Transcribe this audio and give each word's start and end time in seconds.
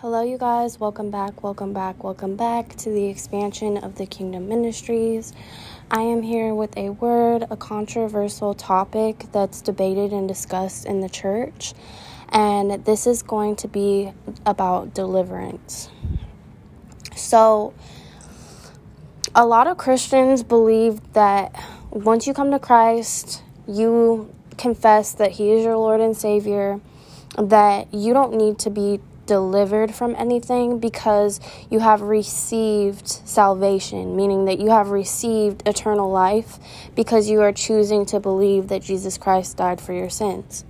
Hello, 0.00 0.22
you 0.22 0.38
guys. 0.38 0.78
Welcome 0.78 1.10
back, 1.10 1.42
welcome 1.42 1.72
back, 1.72 2.04
welcome 2.04 2.36
back 2.36 2.76
to 2.76 2.88
the 2.88 3.06
expansion 3.06 3.76
of 3.76 3.96
the 3.96 4.06
Kingdom 4.06 4.48
Ministries. 4.48 5.32
I 5.90 6.02
am 6.02 6.22
here 6.22 6.54
with 6.54 6.76
a 6.76 6.90
word, 6.90 7.46
a 7.50 7.56
controversial 7.56 8.54
topic 8.54 9.24
that's 9.32 9.60
debated 9.60 10.12
and 10.12 10.28
discussed 10.28 10.86
in 10.86 11.00
the 11.00 11.08
church, 11.08 11.74
and 12.28 12.84
this 12.84 13.08
is 13.08 13.24
going 13.24 13.56
to 13.56 13.66
be 13.66 14.12
about 14.46 14.94
deliverance. 14.94 15.90
So, 17.16 17.74
a 19.34 19.44
lot 19.44 19.66
of 19.66 19.78
Christians 19.78 20.44
believe 20.44 21.12
that 21.14 21.60
once 21.90 22.24
you 22.24 22.34
come 22.34 22.52
to 22.52 22.60
Christ, 22.60 23.42
you 23.66 24.32
confess 24.56 25.10
that 25.14 25.32
He 25.32 25.50
is 25.50 25.64
your 25.64 25.76
Lord 25.76 26.00
and 26.00 26.16
Savior, 26.16 26.80
that 27.36 27.92
you 27.92 28.12
don't 28.12 28.34
need 28.34 28.60
to 28.60 28.70
be 28.70 29.00
delivered 29.28 29.94
from 29.94 30.16
anything 30.16 30.80
because 30.80 31.38
you 31.70 31.78
have 31.78 32.00
received 32.00 33.06
salvation, 33.06 34.16
meaning 34.16 34.46
that 34.46 34.58
you 34.58 34.70
have 34.70 34.88
received 34.88 35.62
eternal 35.68 36.10
life 36.10 36.58
because 36.96 37.30
you 37.30 37.40
are 37.42 37.52
choosing 37.52 38.04
to 38.06 38.18
believe 38.18 38.66
that 38.66 38.82
Jesus 38.82 39.16
Christ 39.16 39.56
died 39.58 39.80
for 39.80 39.92
your 39.92 40.10
sins. 40.10 40.64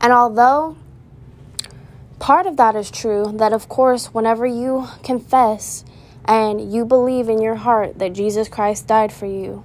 And 0.00 0.12
although 0.12 0.76
part 2.18 2.46
of 2.46 2.56
that 2.56 2.74
is 2.74 2.90
true, 2.90 3.32
that 3.36 3.52
of 3.52 3.68
course, 3.68 4.06
whenever 4.12 4.46
you 4.46 4.88
confess 5.04 5.84
and 6.24 6.72
you 6.72 6.84
believe 6.84 7.28
in 7.28 7.40
your 7.40 7.56
heart 7.56 7.98
that 8.00 8.14
Jesus 8.14 8.48
Christ 8.48 8.88
died 8.88 9.12
for 9.12 9.26
you, 9.26 9.62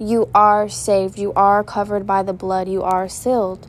you 0.00 0.30
are 0.34 0.68
saved, 0.68 1.18
you 1.18 1.32
are 1.34 1.62
covered 1.62 2.06
by 2.06 2.22
the 2.22 2.32
blood, 2.32 2.68
you 2.68 2.82
are 2.82 3.08
sealed. 3.08 3.68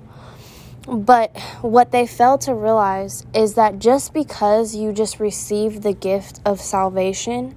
But 0.87 1.37
what 1.61 1.91
they 1.91 2.07
fail 2.07 2.37
to 2.39 2.53
realize 2.53 3.25
is 3.33 3.55
that 3.55 3.79
just 3.79 4.13
because 4.13 4.75
you 4.75 4.91
just 4.91 5.19
received 5.19 5.83
the 5.83 5.93
gift 5.93 6.39
of 6.45 6.59
salvation 6.61 7.55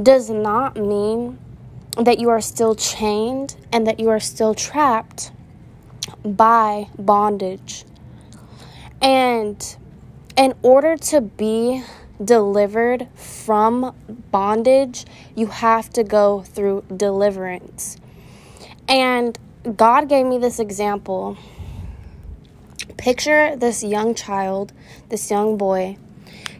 does 0.00 0.30
not 0.30 0.76
mean 0.76 1.38
that 1.96 2.18
you 2.20 2.28
are 2.30 2.40
still 2.40 2.74
chained 2.74 3.56
and 3.72 3.86
that 3.86 3.98
you 3.98 4.08
are 4.10 4.20
still 4.20 4.54
trapped 4.54 5.32
by 6.24 6.88
bondage. 6.98 7.84
And 9.02 9.76
in 10.36 10.54
order 10.62 10.96
to 10.96 11.20
be 11.20 11.82
delivered 12.22 13.08
from 13.14 13.94
bondage, 14.30 15.04
you 15.34 15.46
have 15.48 15.90
to 15.90 16.04
go 16.04 16.42
through 16.42 16.84
deliverance. 16.96 17.96
And 18.88 19.38
God 19.76 20.08
gave 20.08 20.26
me 20.26 20.38
this 20.38 20.58
example 20.58 21.36
Picture 22.98 23.56
this 23.56 23.82
young 23.82 24.14
child, 24.14 24.72
this 25.08 25.30
young 25.30 25.56
boy. 25.56 25.96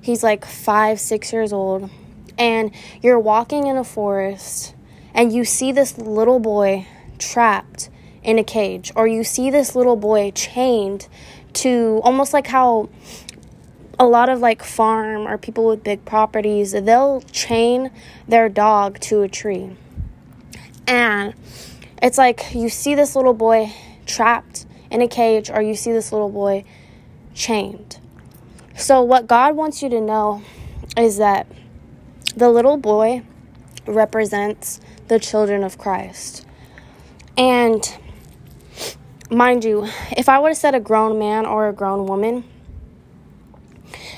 He's 0.00 0.22
like 0.22 0.44
five, 0.44 0.98
six 1.00 1.33
years 1.33 1.53
old, 1.53 1.91
and 2.39 2.70
you're 3.03 3.19
walking 3.19 3.67
in 3.67 3.77
a 3.77 3.84
forest 3.84 4.75
and 5.12 5.33
you 5.33 5.44
see 5.44 5.72
this 5.72 5.98
little 5.98 6.39
boy 6.39 6.86
trapped 7.19 7.91
in 8.22 8.39
a 8.39 8.44
cage, 8.44 8.92
or 8.94 9.09
you 9.09 9.25
see 9.25 9.50
this 9.50 9.75
little 9.75 9.97
boy 9.97 10.31
chained 10.31 11.09
to 11.55 12.00
almost 12.05 12.33
like 12.33 12.47
how 12.47 12.89
a 13.98 14.06
lot 14.06 14.28
of 14.28 14.39
like 14.39 14.62
farm 14.62 15.27
or 15.27 15.36
people 15.36 15.66
with 15.66 15.83
big 15.83 16.05
properties 16.05 16.70
they'll 16.70 17.20
chain 17.33 17.91
their 18.28 18.48
dog 18.48 19.00
to 19.00 19.22
a 19.22 19.28
tree 19.28 19.70
and 20.86 21.34
it's 22.00 22.16
like 22.16 22.55
you 22.55 22.69
see 22.69 22.94
this 22.94 23.16
little 23.16 23.34
boy 23.34 23.72
trapped 24.06 24.66
in 24.91 25.03
a 25.03 25.08
cage 25.08 25.50
or 25.50 25.62
you 25.62 25.75
see 25.75 25.92
this 25.92 26.12
little 26.12 26.31
boy 26.31 26.64
chained. 27.34 27.98
So, 28.77 29.03
what 29.03 29.27
God 29.27 29.56
wants 29.56 29.83
you 29.83 29.89
to 29.89 30.00
know 30.00 30.42
is 30.97 31.19
that 31.19 31.47
the 32.36 32.48
little 32.48 32.77
boy 32.77 33.22
represents 33.86 34.81
the 35.09 35.19
children 35.19 35.64
of 35.64 35.78
Christ. 35.78 36.47
And 37.37 37.99
mind 39.31 39.65
you, 39.65 39.88
if 40.16 40.28
I 40.28 40.38
would 40.38 40.49
have 40.49 40.56
said 40.56 40.75
a 40.75 40.81
grown 40.81 41.19
man 41.19 41.47
or 41.47 41.69
a 41.69 41.72
grown 41.72 42.06
woman, 42.06 42.44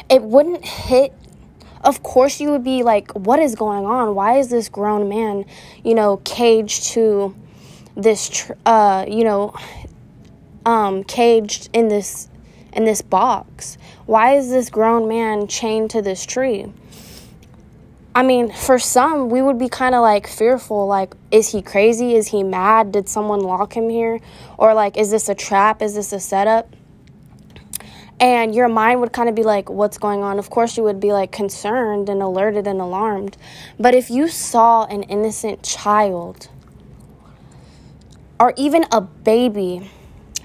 it 0.09 0.23
wouldn't 0.23 0.65
hit. 0.65 1.13
Of 1.83 2.03
course, 2.03 2.41
you 2.41 2.51
would 2.51 2.65
be 2.65 2.83
like, 2.83 3.11
what 3.13 3.39
is 3.39 3.55
going 3.55 3.87
on? 3.87 4.15
Why 4.15 4.39
is 4.39 4.51
this 4.51 4.69
grown 4.69 5.09
man, 5.09 5.47
you 5.83 5.95
know, 5.95 6.19
caged 6.19 6.85
to 6.93 7.35
this, 7.97 8.29
tr- 8.29 8.53
uh, 8.67 9.07
you 9.09 9.25
know, 9.25 9.55
um, 10.71 11.03
caged 11.03 11.69
in 11.73 11.89
this 11.89 12.29
in 12.73 12.85
this 12.85 13.03
box? 13.03 13.77
Why 14.07 14.37
is 14.37 14.51
this 14.51 14.71
grown 14.71 15.09
man 15.09 15.49
chained 15.49 15.91
to 15.91 16.01
this 16.01 16.25
tree? 16.25 16.73
I 18.15 18.23
mean, 18.23 18.53
for 18.53 18.79
some, 18.79 19.29
we 19.31 19.43
would 19.43 19.59
be 19.59 19.69
kind 19.69 19.95
of 19.97 20.03
like 20.03 20.29
fearful 20.29 20.87
like, 20.87 21.15
is 21.33 21.51
he 21.51 21.61
crazy? 21.63 22.15
Is 22.15 22.29
he 22.29 22.45
mad? 22.45 22.93
Did 22.93 23.09
someone 23.09 23.41
lock 23.41 23.77
him 23.77 23.89
here? 23.89 24.21
Or 24.59 24.75
like, 24.75 24.97
is 24.97 25.11
this 25.11 25.29
a 25.29 25.35
trap? 25.35 25.83
Is 25.83 25.95
this 25.97 26.13
a 26.13 26.21
setup? 26.21 26.73
And 28.21 28.55
your 28.55 28.69
mind 28.69 29.01
would 29.01 29.13
kind 29.13 29.29
of 29.29 29.35
be 29.35 29.43
like, 29.43 29.69
what's 29.71 29.99
going 29.99 30.23
on? 30.23 30.39
Of 30.39 30.51
course, 30.51 30.77
you 30.77 30.85
would 30.85 31.01
be 31.01 31.13
like 31.13 31.33
concerned 31.33 32.09
and 32.09 32.23
alerted 32.23 32.67
and 32.69 32.81
alarmed. 32.81 33.37
But 33.79 33.95
if 33.95 34.11
you 34.11 34.29
saw 34.29 34.85
an 34.85 35.03
innocent 35.05 35.65
child 35.65 36.49
or 38.39 38.53
even 38.57 38.85
a 38.93 39.01
baby, 39.01 39.91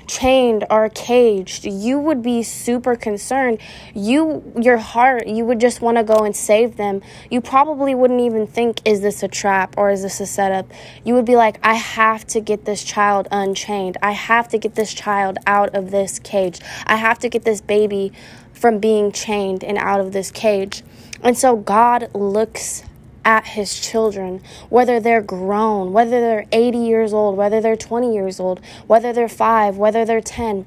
chained 0.07 0.65
or 0.69 0.89
caged, 0.89 1.65
you 1.65 1.99
would 1.99 2.21
be 2.21 2.43
super 2.43 2.95
concerned. 2.95 3.59
You, 3.93 4.53
your 4.59 4.77
heart, 4.77 5.27
you 5.27 5.45
would 5.45 5.59
just 5.59 5.81
want 5.81 5.97
to 5.97 6.03
go 6.03 6.23
and 6.23 6.35
save 6.35 6.77
them. 6.77 7.01
You 7.29 7.41
probably 7.41 7.95
wouldn't 7.95 8.21
even 8.21 8.47
think, 8.47 8.81
is 8.85 9.01
this 9.01 9.23
a 9.23 9.27
trap 9.27 9.75
or 9.77 9.89
is 9.89 10.03
this 10.03 10.19
a 10.19 10.25
setup? 10.25 10.71
You 11.03 11.13
would 11.15 11.25
be 11.25 11.35
like, 11.35 11.59
I 11.63 11.73
have 11.73 12.25
to 12.27 12.39
get 12.39 12.65
this 12.65 12.83
child 12.83 13.27
unchained. 13.31 13.97
I 14.01 14.11
have 14.11 14.47
to 14.49 14.57
get 14.57 14.75
this 14.75 14.93
child 14.93 15.37
out 15.47 15.75
of 15.75 15.91
this 15.91 16.19
cage. 16.19 16.59
I 16.85 16.95
have 16.95 17.19
to 17.19 17.29
get 17.29 17.43
this 17.43 17.61
baby 17.61 18.11
from 18.53 18.79
being 18.79 19.11
chained 19.11 19.63
and 19.63 19.77
out 19.77 19.99
of 19.99 20.11
this 20.11 20.31
cage. 20.31 20.83
And 21.21 21.37
so 21.37 21.55
God 21.55 22.09
looks 22.13 22.83
at 23.25 23.47
his 23.47 23.77
children, 23.79 24.41
whether 24.69 24.99
they're 24.99 25.21
grown, 25.21 25.91
whether 25.91 26.21
they're 26.21 26.45
80 26.51 26.77
years 26.77 27.13
old, 27.13 27.35
whether 27.35 27.59
they're 27.59 27.75
20 27.75 28.13
years 28.13 28.39
old, 28.39 28.61
whether 28.87 29.11
they're 29.11 29.27
5, 29.27 29.77
whether 29.77 30.05
they're 30.05 30.21
10. 30.21 30.65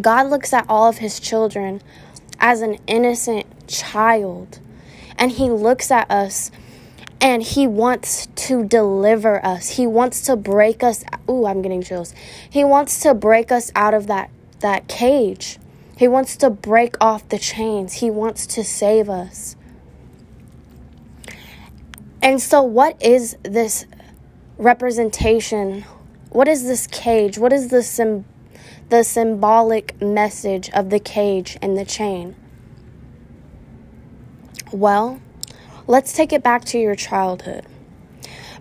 God 0.00 0.28
looks 0.28 0.52
at 0.52 0.66
all 0.68 0.88
of 0.88 0.98
his 0.98 1.20
children 1.20 1.80
as 2.40 2.60
an 2.60 2.78
innocent 2.86 3.68
child. 3.68 4.58
And 5.16 5.32
he 5.32 5.48
looks 5.48 5.90
at 5.90 6.10
us 6.10 6.50
and 7.20 7.42
he 7.42 7.66
wants 7.66 8.26
to 8.34 8.64
deliver 8.64 9.44
us. 9.46 9.70
He 9.70 9.86
wants 9.86 10.20
to 10.22 10.36
break 10.36 10.82
us. 10.82 11.04
Ooh, 11.30 11.46
I'm 11.46 11.62
getting 11.62 11.82
chills. 11.82 12.12
He 12.50 12.64
wants 12.64 13.00
to 13.00 13.14
break 13.14 13.52
us 13.52 13.70
out 13.74 13.94
of 13.94 14.08
that 14.08 14.30
that 14.60 14.88
cage. 14.88 15.58
He 15.96 16.08
wants 16.08 16.36
to 16.38 16.50
break 16.50 16.96
off 17.00 17.28
the 17.28 17.38
chains. 17.38 17.94
He 17.94 18.10
wants 18.10 18.46
to 18.48 18.64
save 18.64 19.08
us. 19.08 19.56
And 22.24 22.40
so, 22.40 22.62
what 22.62 23.02
is 23.02 23.36
this 23.42 23.84
representation? 24.56 25.82
What 26.30 26.48
is 26.48 26.64
this 26.64 26.86
cage? 26.86 27.36
What 27.36 27.52
is 27.52 27.68
the, 27.68 27.82
sim- 27.82 28.24
the 28.88 29.04
symbolic 29.04 30.00
message 30.00 30.70
of 30.70 30.88
the 30.88 30.98
cage 30.98 31.58
and 31.60 31.76
the 31.76 31.84
chain? 31.84 32.34
Well, 34.72 35.20
let's 35.86 36.14
take 36.14 36.32
it 36.32 36.42
back 36.42 36.64
to 36.66 36.78
your 36.78 36.94
childhood. 36.94 37.66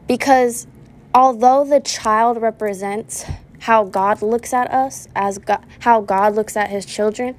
Because 0.09 0.67
although 1.15 1.63
the 1.63 1.79
child 1.79 2.41
represents 2.41 3.23
how 3.59 3.85
God 3.85 4.21
looks 4.21 4.53
at 4.53 4.73
us, 4.73 5.07
as 5.15 5.37
God, 5.37 5.65
how 5.79 6.01
God 6.01 6.35
looks 6.35 6.57
at 6.57 6.69
his 6.69 6.85
children, 6.85 7.37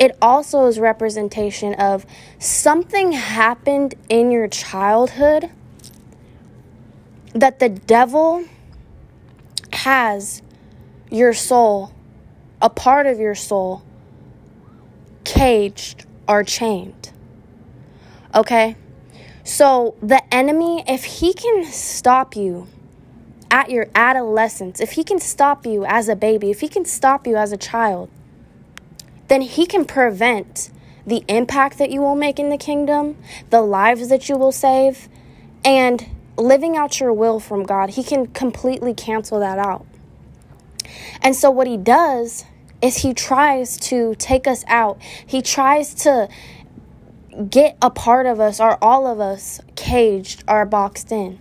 it 0.00 0.18
also 0.20 0.66
is 0.66 0.80
representation 0.80 1.74
of 1.74 2.04
something 2.40 3.12
happened 3.12 3.94
in 4.08 4.32
your 4.32 4.48
childhood 4.48 5.48
that 7.34 7.58
the 7.58 7.68
devil 7.68 8.44
has 9.72 10.42
your 11.10 11.32
soul, 11.32 11.92
a 12.60 12.68
part 12.70 13.06
of 13.06 13.18
your 13.18 13.34
soul, 13.34 13.82
caged 15.24 16.06
or 16.28 16.42
chained. 16.44 17.12
Okay? 18.34 18.76
So 19.44 19.94
the 20.02 20.22
enemy, 20.32 20.84
if 20.86 21.04
he 21.04 21.32
can 21.32 21.64
stop 21.64 22.36
you 22.36 22.68
at 23.50 23.70
your 23.70 23.88
adolescence, 23.94 24.80
if 24.80 24.92
he 24.92 25.04
can 25.04 25.18
stop 25.18 25.66
you 25.66 25.84
as 25.84 26.08
a 26.08 26.16
baby, 26.16 26.50
if 26.50 26.60
he 26.60 26.68
can 26.68 26.84
stop 26.84 27.26
you 27.26 27.36
as 27.36 27.52
a 27.52 27.56
child, 27.56 28.08
then 29.28 29.40
he 29.40 29.66
can 29.66 29.84
prevent 29.84 30.70
the 31.06 31.24
impact 31.28 31.78
that 31.78 31.90
you 31.90 32.00
will 32.00 32.14
make 32.14 32.38
in 32.38 32.50
the 32.50 32.58
kingdom, 32.58 33.16
the 33.50 33.62
lives 33.62 34.08
that 34.08 34.28
you 34.28 34.36
will 34.36 34.52
save, 34.52 35.08
and 35.64 36.06
living 36.40 36.76
out 36.76 37.00
your 37.00 37.12
will 37.12 37.40
from 37.40 37.62
God, 37.62 37.90
He 37.90 38.02
can 38.02 38.26
completely 38.28 38.94
cancel 38.94 39.40
that 39.40 39.58
out. 39.58 39.86
And 41.22 41.36
so, 41.36 41.50
what 41.50 41.66
He 41.66 41.76
does 41.76 42.44
is 42.82 42.98
He 42.98 43.14
tries 43.14 43.76
to 43.78 44.14
take 44.16 44.46
us 44.46 44.64
out, 44.66 45.00
He 45.26 45.42
tries 45.42 45.94
to 45.94 46.28
get 47.48 47.76
a 47.80 47.90
part 47.90 48.26
of 48.26 48.40
us 48.40 48.60
or 48.60 48.82
all 48.82 49.06
of 49.06 49.20
us 49.20 49.60
caged 49.76 50.44
or 50.48 50.64
boxed 50.66 51.12
in. 51.12 51.38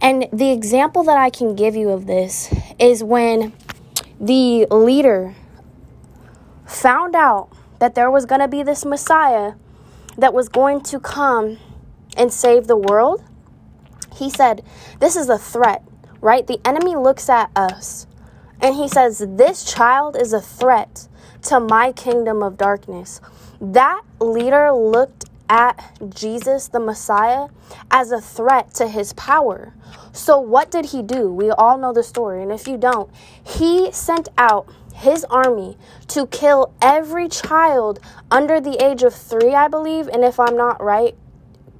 And 0.00 0.28
the 0.32 0.52
example 0.52 1.02
that 1.04 1.16
I 1.16 1.30
can 1.30 1.54
give 1.56 1.74
you 1.74 1.90
of 1.90 2.06
this 2.06 2.54
is 2.78 3.02
when 3.02 3.52
the 4.20 4.66
leader 4.70 5.34
found 6.66 7.14
out 7.14 7.48
that 7.78 7.94
there 7.94 8.10
was 8.10 8.26
going 8.26 8.40
to 8.40 8.48
be 8.48 8.62
this 8.62 8.84
Messiah 8.84 9.54
that 10.16 10.34
was 10.34 10.48
going 10.48 10.80
to 10.82 11.00
come 11.00 11.58
and 12.16 12.32
save 12.32 12.66
the 12.66 12.76
world. 12.76 13.22
He 14.18 14.30
said, 14.30 14.64
This 15.00 15.16
is 15.16 15.28
a 15.28 15.38
threat, 15.38 15.84
right? 16.20 16.46
The 16.46 16.60
enemy 16.64 16.96
looks 16.96 17.28
at 17.28 17.50
us 17.56 18.06
and 18.60 18.74
he 18.74 18.88
says, 18.88 19.24
This 19.28 19.64
child 19.64 20.16
is 20.16 20.32
a 20.32 20.40
threat 20.40 21.08
to 21.42 21.60
my 21.60 21.92
kingdom 21.92 22.42
of 22.42 22.56
darkness. 22.56 23.20
That 23.60 24.02
leader 24.20 24.72
looked 24.72 25.26
at 25.48 25.96
Jesus, 26.10 26.68
the 26.68 26.80
Messiah, 26.80 27.48
as 27.90 28.10
a 28.12 28.20
threat 28.20 28.74
to 28.74 28.88
his 28.88 29.12
power. 29.14 29.72
So, 30.12 30.38
what 30.40 30.70
did 30.70 30.86
he 30.86 31.02
do? 31.02 31.32
We 31.32 31.50
all 31.50 31.78
know 31.78 31.92
the 31.92 32.02
story. 32.02 32.42
And 32.42 32.52
if 32.52 32.66
you 32.66 32.76
don't, 32.76 33.10
he 33.44 33.92
sent 33.92 34.28
out 34.36 34.68
his 34.94 35.24
army 35.26 35.78
to 36.08 36.26
kill 36.26 36.74
every 36.82 37.28
child 37.28 38.00
under 38.30 38.60
the 38.60 38.82
age 38.84 39.04
of 39.04 39.14
three, 39.14 39.54
I 39.54 39.68
believe. 39.68 40.08
And 40.08 40.24
if 40.24 40.40
I'm 40.40 40.56
not 40.56 40.82
right, 40.82 41.16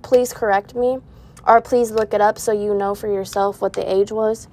please 0.02 0.32
correct 0.32 0.74
me 0.74 1.00
or 1.48 1.60
please 1.62 1.90
look 1.90 2.12
it 2.12 2.20
up 2.20 2.38
so 2.38 2.52
you 2.52 2.74
know 2.74 2.94
for 2.94 3.08
yourself 3.08 3.62
what 3.62 3.72
the 3.72 3.90
age 3.90 4.12
was. 4.12 4.48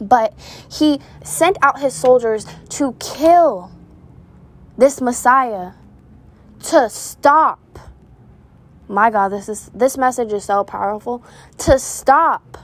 But 0.00 0.32
he 0.70 1.00
sent 1.22 1.58
out 1.62 1.80
his 1.80 1.94
soldiers 1.94 2.46
to 2.70 2.94
kill 2.94 3.70
this 4.78 5.00
Messiah, 5.00 5.72
to 6.64 6.88
stop. 6.88 7.60
My 8.88 9.10
God, 9.10 9.28
this 9.28 9.48
is 9.48 9.70
this 9.74 9.98
message 9.98 10.32
is 10.32 10.44
so 10.44 10.64
powerful. 10.64 11.22
To 11.58 11.78
stop 11.78 12.58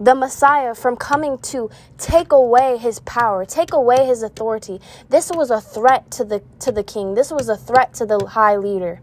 the 0.00 0.14
Messiah 0.14 0.74
from 0.74 0.96
coming 0.96 1.36
to 1.38 1.70
take 1.98 2.32
away 2.32 2.78
his 2.78 3.00
power, 3.00 3.44
take 3.44 3.72
away 3.72 4.06
his 4.06 4.22
authority. 4.22 4.80
This 5.10 5.30
was 5.30 5.50
a 5.50 5.60
threat 5.60 6.10
to 6.12 6.24
the 6.24 6.42
to 6.60 6.72
the 6.72 6.82
king. 6.82 7.14
This 7.14 7.30
was 7.30 7.50
a 7.50 7.56
threat 7.56 7.92
to 7.94 8.06
the 8.06 8.24
high 8.24 8.56
leader. 8.56 9.00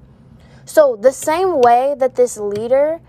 So 0.66 0.98
the 1.00 1.14
same 1.14 1.62
way 1.62 1.96
that 1.98 2.16
this 2.16 2.38
leader 2.38 3.00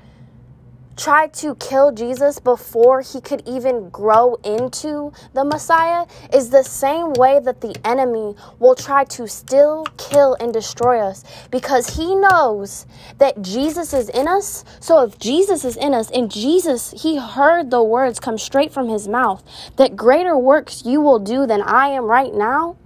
tried 0.98 1.32
to 1.32 1.54
kill 1.56 1.92
Jesus 1.92 2.40
before 2.40 3.00
he 3.00 3.20
could 3.20 3.42
even 3.46 3.88
grow 3.90 4.34
into 4.44 5.12
the 5.32 5.44
Messiah 5.44 6.06
is 6.34 6.50
the 6.50 6.64
same 6.64 7.12
way 7.14 7.40
that 7.40 7.60
the 7.60 7.76
enemy 7.84 8.34
will 8.58 8.74
try 8.74 9.04
to 9.04 9.28
still 9.28 9.86
kill 9.96 10.36
and 10.40 10.52
destroy 10.52 11.00
us 11.00 11.24
because 11.50 11.96
he 11.96 12.14
knows 12.16 12.86
that 13.18 13.40
Jesus 13.40 13.94
is 13.94 14.08
in 14.10 14.28
us. 14.28 14.64
So 14.80 15.02
if 15.04 15.18
Jesus 15.18 15.64
is 15.64 15.76
in 15.76 15.94
us 15.94 16.10
and 16.10 16.30
Jesus, 16.30 16.92
he 17.02 17.16
heard 17.18 17.70
the 17.70 17.82
words 17.82 18.20
come 18.20 18.38
straight 18.38 18.72
from 18.72 18.88
his 18.88 19.08
mouth 19.08 19.44
that 19.76 19.96
greater 19.96 20.36
works 20.36 20.84
you 20.84 21.00
will 21.00 21.20
do 21.20 21.46
than 21.46 21.62
I 21.62 21.88
am 21.88 22.04
right 22.04 22.34
now. 22.34 22.76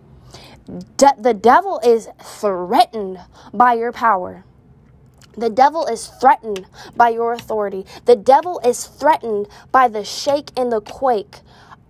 De- 0.96 1.14
the 1.18 1.34
devil 1.34 1.80
is 1.84 2.08
threatened 2.22 3.18
by 3.52 3.74
your 3.74 3.92
power. 3.92 4.44
The 5.36 5.50
devil 5.50 5.86
is 5.86 6.08
threatened 6.20 6.66
by 6.96 7.10
your 7.10 7.32
authority. 7.32 7.86
The 8.04 8.16
devil 8.16 8.60
is 8.64 8.86
threatened 8.86 9.48
by 9.70 9.88
the 9.88 10.04
shake 10.04 10.50
and 10.56 10.70
the 10.70 10.80
quake 10.80 11.40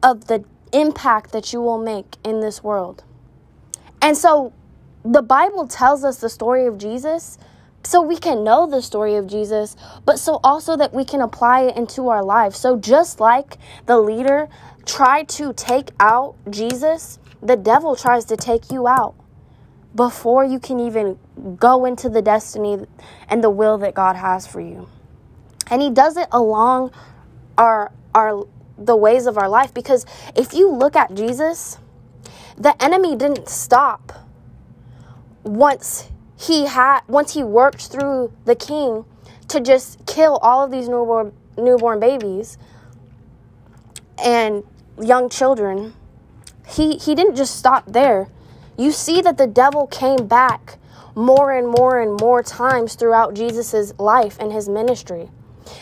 of 0.02 0.26
the 0.26 0.44
impact 0.72 1.32
that 1.32 1.52
you 1.52 1.60
will 1.60 1.78
make 1.78 2.16
in 2.24 2.40
this 2.40 2.62
world. 2.62 3.04
And 4.00 4.16
so 4.16 4.52
the 5.04 5.22
Bible 5.22 5.66
tells 5.66 6.04
us 6.04 6.18
the 6.18 6.28
story 6.28 6.66
of 6.66 6.78
Jesus 6.78 7.38
so 7.84 8.00
we 8.00 8.16
can 8.16 8.44
know 8.44 8.66
the 8.66 8.80
story 8.80 9.16
of 9.16 9.26
Jesus, 9.26 9.76
but 10.04 10.18
so 10.18 10.38
also 10.44 10.76
that 10.76 10.94
we 10.94 11.04
can 11.04 11.20
apply 11.20 11.62
it 11.62 11.76
into 11.76 12.08
our 12.08 12.22
lives. 12.22 12.58
So 12.58 12.76
just 12.76 13.18
like 13.18 13.58
the 13.86 13.98
leader 13.98 14.48
tried 14.86 15.28
to 15.30 15.52
take 15.52 15.90
out 15.98 16.36
Jesus, 16.48 17.18
the 17.42 17.56
devil 17.56 17.96
tries 17.96 18.24
to 18.26 18.36
take 18.36 18.70
you 18.70 18.86
out 18.86 19.14
before 19.94 20.44
you 20.44 20.60
can 20.60 20.78
even 20.78 21.18
go 21.56 21.84
into 21.84 22.08
the 22.08 22.22
destiny 22.22 22.86
and 23.28 23.42
the 23.42 23.50
will 23.50 23.78
that 23.78 23.94
God 23.94 24.16
has 24.16 24.46
for 24.46 24.60
you. 24.60 24.88
And 25.70 25.80
he 25.80 25.90
does 25.90 26.16
it 26.16 26.28
along 26.32 26.92
our 27.56 27.92
our 28.14 28.46
the 28.78 28.96
ways 28.96 29.26
of 29.26 29.38
our 29.38 29.48
life 29.48 29.72
because 29.72 30.04
if 30.36 30.52
you 30.52 30.70
look 30.70 30.96
at 30.96 31.14
Jesus, 31.14 31.78
the 32.56 32.80
enemy 32.82 33.16
didn't 33.16 33.48
stop 33.48 34.12
once 35.42 36.10
he 36.38 36.66
had 36.66 37.00
once 37.08 37.34
he 37.34 37.42
worked 37.42 37.86
through 37.86 38.32
the 38.44 38.54
king 38.54 39.04
to 39.48 39.60
just 39.60 40.04
kill 40.06 40.36
all 40.38 40.64
of 40.64 40.70
these 40.70 40.88
newborn 40.88 41.32
newborn 41.56 42.00
babies 42.00 42.58
and 44.22 44.64
young 45.00 45.28
children. 45.28 45.94
He 46.66 46.96
he 46.98 47.14
didn't 47.14 47.36
just 47.36 47.56
stop 47.56 47.86
there 47.86 48.28
you 48.76 48.90
see 48.90 49.20
that 49.20 49.36
the 49.36 49.46
devil 49.46 49.86
came 49.86 50.26
back 50.26 50.78
more 51.14 51.52
and 51.52 51.68
more 51.68 52.00
and 52.00 52.18
more 52.20 52.42
times 52.42 52.94
throughout 52.94 53.34
Jesus' 53.34 53.92
life 53.98 54.36
and 54.40 54.52
his 54.52 54.68
ministry. 54.68 55.30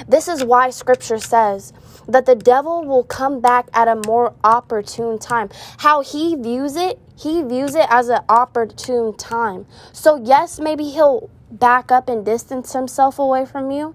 This 0.09 0.29
is 0.29 0.45
why 0.45 0.71
scripture 0.71 1.19
says 1.19 1.73
that 2.09 2.27
the 2.27 2.35
devil 2.35 2.85
will 2.85 3.05
come 3.05 3.41
back 3.41 3.69
at 3.73 3.89
a 3.89 3.97
more 4.07 4.35
opportune 4.45 5.19
time. 5.19 5.49
How 5.79 6.03
he 6.03 6.35
views 6.37 6.77
it, 6.77 6.99
he 7.17 7.43
views 7.43 7.75
it 7.75 7.87
as 7.91 8.09
an 8.09 8.21
opportune 8.29 9.17
time. 9.17 9.67
So, 9.93 10.21
yes, 10.23 10.59
maybe 10.61 10.85
he'll 10.85 11.31
back 11.51 11.91
up 11.91 12.09
and 12.09 12.25
distance 12.25 12.73
himself 12.73 13.19
away 13.19 13.47
from 13.47 13.71
you, 13.71 13.95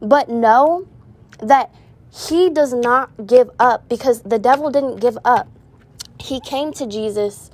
but 0.00 0.28
know 0.28 0.86
that 1.40 1.74
he 2.12 2.50
does 2.50 2.72
not 2.72 3.26
give 3.26 3.50
up 3.58 3.88
because 3.88 4.22
the 4.22 4.38
devil 4.38 4.70
didn't 4.70 5.00
give 5.00 5.18
up. 5.24 5.48
He 6.20 6.40
came 6.40 6.72
to 6.74 6.86
Jesus 6.86 7.50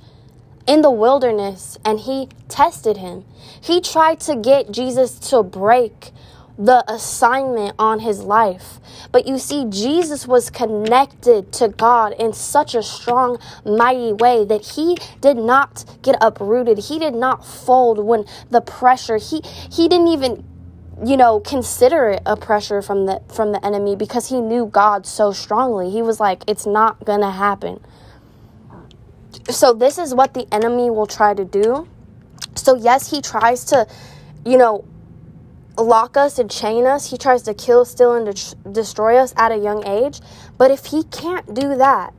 in 0.67 0.81
the 0.81 0.91
wilderness 0.91 1.77
and 1.85 2.01
he 2.01 2.29
tested 2.47 2.97
him. 2.97 3.25
He 3.61 3.81
tried 3.81 4.19
to 4.21 4.35
get 4.35 4.71
Jesus 4.71 5.19
to 5.29 5.43
break 5.43 6.11
the 6.57 6.83
assignment 6.91 7.75
on 7.79 7.99
his 7.99 8.21
life. 8.21 8.79
But 9.11 9.27
you 9.27 9.39
see, 9.39 9.65
Jesus 9.69 10.27
was 10.27 10.49
connected 10.49 11.51
to 11.53 11.69
God 11.69 12.13
in 12.19 12.33
such 12.33 12.75
a 12.75 12.83
strong, 12.83 13.39
mighty 13.65 14.13
way 14.13 14.45
that 14.45 14.61
he 14.75 14.97
did 15.21 15.37
not 15.37 15.85
get 16.03 16.17
uprooted. 16.21 16.77
He 16.77 16.99
did 16.99 17.15
not 17.15 17.45
fold 17.45 17.99
when 17.99 18.25
the 18.49 18.61
pressure, 18.61 19.17
he, 19.17 19.41
he 19.71 19.87
didn't 19.87 20.07
even 20.07 20.45
you 21.03 21.17
know 21.17 21.39
consider 21.39 22.11
it 22.11 22.21
a 22.27 22.37
pressure 22.37 22.79
from 22.81 23.07
the 23.07 23.19
from 23.33 23.51
the 23.51 23.65
enemy 23.65 23.95
because 23.95 24.29
he 24.29 24.39
knew 24.39 24.67
God 24.67 25.05
so 25.07 25.31
strongly. 25.31 25.89
He 25.89 26.01
was 26.01 26.19
like 26.19 26.43
it's 26.47 26.65
not 26.65 27.03
going 27.05 27.21
to 27.21 27.31
happen. 27.31 27.79
So, 29.49 29.73
this 29.73 29.97
is 29.97 30.13
what 30.13 30.33
the 30.33 30.47
enemy 30.53 30.89
will 30.89 31.07
try 31.07 31.33
to 31.33 31.45
do. 31.45 31.87
So, 32.55 32.75
yes, 32.75 33.11
he 33.11 33.21
tries 33.21 33.65
to, 33.65 33.87
you 34.45 34.57
know, 34.57 34.85
lock 35.77 36.17
us 36.17 36.39
and 36.39 36.49
chain 36.49 36.85
us. 36.85 37.09
He 37.09 37.17
tries 37.17 37.43
to 37.43 37.53
kill, 37.53 37.85
steal, 37.85 38.13
and 38.13 38.35
de- 38.35 38.71
destroy 38.71 39.17
us 39.17 39.33
at 39.37 39.51
a 39.51 39.57
young 39.57 39.85
age. 39.87 40.21
But 40.57 40.71
if 40.71 40.87
he 40.87 41.03
can't 41.03 41.53
do 41.53 41.75
that, 41.77 42.13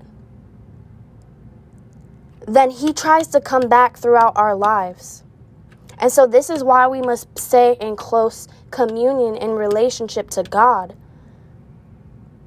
then 2.47 2.71
he 2.71 2.92
tries 2.92 3.28
to 3.28 3.40
come 3.40 3.69
back 3.69 3.97
throughout 3.97 4.33
our 4.37 4.54
lives. 4.57 5.23
And 5.99 6.11
so, 6.12 6.26
this 6.26 6.50
is 6.50 6.64
why 6.64 6.88
we 6.88 7.02
must 7.02 7.38
stay 7.38 7.76
in 7.81 7.97
close 7.97 8.49
communion 8.71 9.37
and 9.37 9.57
relationship 9.57 10.31
to 10.31 10.42
God. 10.42 10.97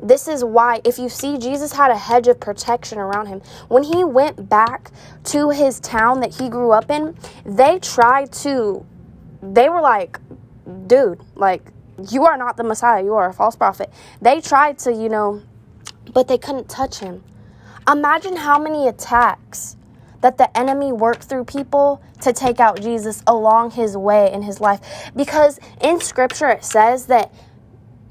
This 0.05 0.27
is 0.27 0.43
why, 0.43 0.81
if 0.85 0.99
you 0.99 1.09
see, 1.09 1.39
Jesus 1.39 1.73
had 1.73 1.89
a 1.89 1.97
hedge 1.97 2.27
of 2.27 2.39
protection 2.39 2.99
around 2.99 3.25
him. 3.25 3.41
When 3.69 3.81
he 3.81 4.03
went 4.03 4.47
back 4.47 4.91
to 5.25 5.49
his 5.49 5.79
town 5.79 6.19
that 6.19 6.35
he 6.35 6.47
grew 6.47 6.71
up 6.71 6.91
in, 6.91 7.17
they 7.43 7.79
tried 7.79 8.31
to, 8.33 8.85
they 9.41 9.67
were 9.67 9.81
like, 9.81 10.19
dude, 10.85 11.21
like, 11.33 11.71
you 12.11 12.23
are 12.25 12.37
not 12.37 12.55
the 12.55 12.63
Messiah, 12.63 13.03
you 13.03 13.15
are 13.15 13.29
a 13.29 13.33
false 13.33 13.55
prophet. 13.55 13.91
They 14.21 14.41
tried 14.41 14.77
to, 14.79 14.93
you 14.93 15.09
know, 15.09 15.41
but 16.13 16.27
they 16.27 16.37
couldn't 16.37 16.69
touch 16.69 16.99
him. 16.99 17.23
Imagine 17.87 18.35
how 18.35 18.59
many 18.59 18.87
attacks 18.87 19.75
that 20.21 20.37
the 20.37 20.55
enemy 20.55 20.91
worked 20.91 21.23
through 21.23 21.45
people 21.45 22.01
to 22.21 22.31
take 22.31 22.59
out 22.59 22.79
Jesus 22.79 23.23
along 23.25 23.71
his 23.71 23.97
way 23.97 24.31
in 24.31 24.43
his 24.43 24.61
life. 24.61 25.11
Because 25.15 25.59
in 25.81 25.99
scripture 25.99 26.49
it 26.49 26.63
says 26.63 27.07
that 27.07 27.33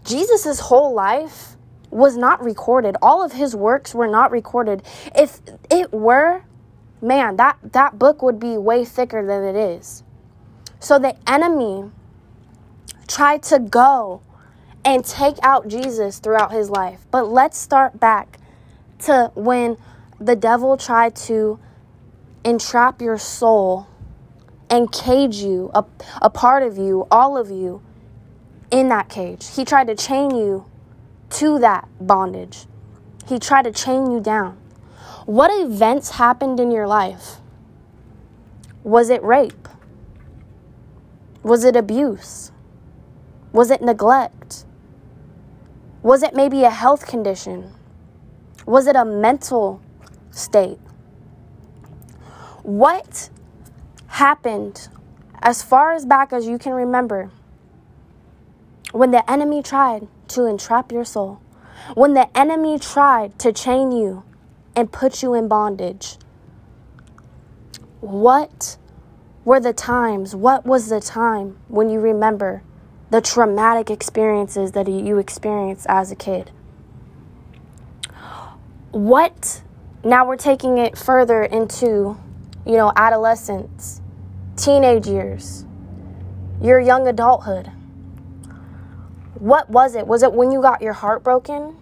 Jesus' 0.05 0.59
whole 0.61 0.93
life 0.93 1.54
was 1.95 2.17
not 2.17 2.45
recorded. 2.45 2.97
All 3.01 3.25
of 3.25 3.33
his 3.33 3.55
works 3.55 3.95
were 3.95 4.09
not 4.09 4.33
recorded. 4.33 4.83
If 5.17 5.41
it 5.71 5.93
were, 5.93 6.43
man, 7.01 7.37
that, 7.37 7.57
that 7.63 7.99
book 7.99 8.21
would 8.21 8.41
be 8.41 8.59
way 8.59 8.85
thicker 8.85 9.25
than 9.25 9.45
it 9.45 9.57
is. 9.57 10.03
So 10.81 10.99
the 10.99 11.17
enemy 11.31 11.91
tried 13.07 13.45
to 13.45 13.61
go 13.61 14.23
and 14.85 15.05
take 15.05 15.37
out 15.43 15.69
Jesus 15.69 16.19
throughout 16.19 16.51
his 16.53 16.69
life. 16.69 17.07
But 17.11 17.29
let's 17.29 17.57
start 17.57 18.01
back 18.01 18.39
to 19.01 19.31
when 19.35 19.79
the 20.19 20.35
devil 20.37 20.77
tried 20.77 21.15
to 21.17 21.61
entrap 22.45 23.01
your 23.01 23.19
soul 23.19 23.87
and 24.69 24.91
cage 24.91 25.37
you, 25.37 25.71
a, 25.75 25.85
a 26.21 26.29
part 26.29 26.63
of 26.65 26.77
you, 26.77 27.07
all 27.11 27.37
of 27.37 27.51
you, 27.51 27.83
in 28.71 28.89
that 28.89 29.09
cage. 29.09 29.49
He 29.55 29.65
tried 29.65 29.87
to 29.87 29.95
chain 29.95 30.35
you 30.35 30.67
to 31.31 31.59
that 31.59 31.88
bondage. 32.00 32.66
He 33.26 33.38
tried 33.38 33.62
to 33.62 33.73
chain 33.73 34.11
you 34.11 34.21
down. 34.21 34.59
What 35.26 35.50
events 35.50 36.11
happened 36.11 36.61
in 36.61 36.71
your 36.71 36.87
life? 36.87 37.37
Was 38.83 39.09
it 39.09 39.23
rape? 39.23 39.69
Was 41.43 41.64
it 41.64 41.76
abuse? 41.76 42.52
Was 43.52 43.71
it 43.71 43.81
neglect? 43.81 44.64
Was 46.02 46.23
it 46.23 46.35
maybe 46.35 46.64
a 46.64 46.71
health 46.71 47.07
condition? 47.07 47.73
Was 48.66 48.87
it 48.87 48.97
a 48.97 49.04
mental 49.04 49.81
state? 50.31 50.78
What 52.62 53.31
happened 54.09 54.88
as 55.40 55.62
far 55.62 55.93
as 55.93 56.04
back 56.04 56.33
as 56.33 56.47
you 56.47 56.59
can 56.59 56.73
remember 56.73 57.31
when 58.93 59.11
the 59.11 59.28
enemy 59.31 59.62
tried 59.62 60.07
to 60.28 60.47
entrap 60.47 60.93
your 60.93 61.04
soul? 61.04 61.40
When 61.95 62.14
the 62.14 62.28
enemy 62.37 62.78
tried 62.78 63.38
to 63.40 63.52
chain 63.52 63.93
you 63.93 64.25
and 64.76 64.90
put 64.90 65.23
you 65.23 65.35
in 65.35 65.49
bondage? 65.49 66.16
What 68.00 68.76
were 69.45 69.61
the 69.61 69.73
times? 69.73 70.35
What 70.35 70.64
was 70.64 70.88
the 70.88 71.00
time 71.00 71.59
when 71.69 71.90
you 71.90 72.00
remember 72.00 72.62
the 73.11 73.21
traumatic 73.21 73.90
experiences 73.90 74.73
that 74.73 74.88
you 74.88 75.19
experienced 75.19 75.87
as 75.88 76.11
a 76.11 76.16
kid? 76.16 76.50
What, 78.90 79.62
now 80.04 80.26
we're 80.26 80.37
taking 80.37 80.78
it 80.78 80.97
further 80.97 81.43
into, 81.43 82.16
you 82.64 82.76
know, 82.76 82.93
adolescence, 82.97 84.00
teenage 84.57 85.07
years, 85.07 85.64
your 86.62 86.81
young 86.81 87.07
adulthood. 87.07 87.71
What 89.45 89.69
was 89.69 89.95
it? 89.95 90.07
Was 90.07 90.23
it 90.23 90.33
when 90.33 90.53
you 90.53 90.63
got 90.63 90.81
your 90.81 90.95
heart 90.95 91.23
broken? 91.23 91.77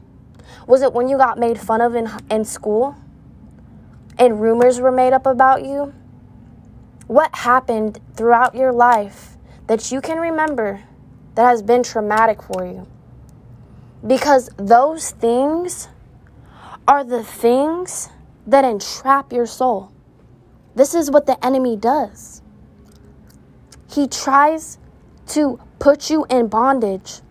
Was 0.66 0.83
it 0.83 0.92
when 0.92 1.07
you 1.07 1.16
got 1.16 1.38
made 1.38 1.61
fun 1.61 1.81
of 1.81 1.95
in, 1.95 2.11
in 2.28 2.45
school? 2.45 2.97
And 4.19 4.40
rumors 4.40 4.81
were 4.81 4.90
made 4.90 5.12
up 5.12 5.26
about 5.26 5.62
you? 5.64 5.95
What 7.07 7.33
happened 7.37 8.00
throughout 8.16 8.57
your 8.57 8.73
life 8.73 9.37
that 9.69 9.92
you 9.92 10.00
can 10.00 10.19
remember 10.19 10.83
that 11.37 11.45
has 11.45 11.62
been 11.62 11.85
traumatic 11.85 12.42
for 12.42 12.66
you? 12.66 12.88
Because 14.04 14.50
those 14.57 15.12
things 15.12 15.88
are 16.88 17.04
the 17.04 17.23
things 17.23 18.09
that 18.45 18.64
entrap 18.64 19.33
your 19.33 19.47
soul. 19.47 19.92
This 20.75 20.97
is 20.97 21.12
what 21.12 21.26
the 21.26 21.38
enemy 21.47 21.76
does. 21.76 22.42
He 23.88 24.09
tries 24.09 24.78
to 25.28 25.61
put 25.78 26.11
you 26.11 26.26
in 26.28 26.49
bondage 26.49 27.22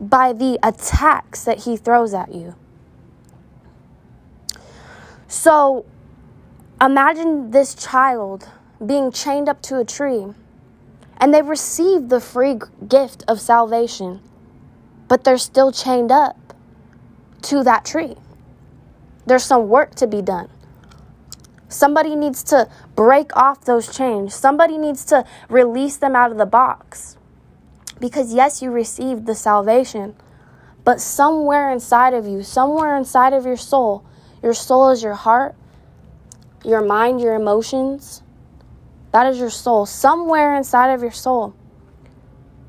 by 0.00 0.32
the 0.32 0.58
attacks 0.62 1.44
that 1.44 1.60
he 1.60 1.76
throws 1.76 2.14
at 2.14 2.34
you. 2.34 2.54
So 5.28 5.84
imagine 6.80 7.50
this 7.50 7.74
child 7.74 8.48
being 8.84 9.12
chained 9.12 9.48
up 9.48 9.60
to 9.62 9.78
a 9.78 9.84
tree 9.84 10.26
and 11.18 11.34
they 11.34 11.42
receive 11.42 12.08
the 12.08 12.20
free 12.20 12.58
gift 12.88 13.22
of 13.28 13.40
salvation, 13.40 14.20
but 15.06 15.22
they're 15.22 15.36
still 15.38 15.70
chained 15.70 16.10
up 16.10 16.54
to 17.42 17.62
that 17.62 17.84
tree. 17.84 18.16
There's 19.26 19.44
some 19.44 19.68
work 19.68 19.94
to 19.96 20.06
be 20.06 20.22
done. 20.22 20.48
Somebody 21.68 22.16
needs 22.16 22.42
to 22.44 22.68
break 22.96 23.36
off 23.36 23.64
those 23.64 23.94
chains. 23.94 24.34
Somebody 24.34 24.76
needs 24.76 25.04
to 25.06 25.24
release 25.48 25.98
them 25.98 26.16
out 26.16 26.32
of 26.32 26.38
the 26.38 26.46
box. 26.46 27.16
Because, 28.00 28.32
yes, 28.32 28.62
you 28.62 28.70
received 28.70 29.26
the 29.26 29.34
salvation, 29.34 30.16
but 30.84 31.00
somewhere 31.00 31.70
inside 31.70 32.14
of 32.14 32.26
you, 32.26 32.42
somewhere 32.42 32.96
inside 32.96 33.32
of 33.32 33.44
your 33.44 33.56
soul, 33.56 34.04
your 34.42 34.54
soul 34.54 34.90
is 34.90 35.02
your 35.02 35.14
heart, 35.14 35.54
your 36.64 36.82
mind, 36.82 37.20
your 37.20 37.34
emotions. 37.34 38.22
That 39.12 39.26
is 39.26 39.38
your 39.38 39.50
soul. 39.50 39.86
Somewhere 39.86 40.54
inside 40.56 40.92
of 40.92 41.02
your 41.02 41.10
soul, 41.10 41.54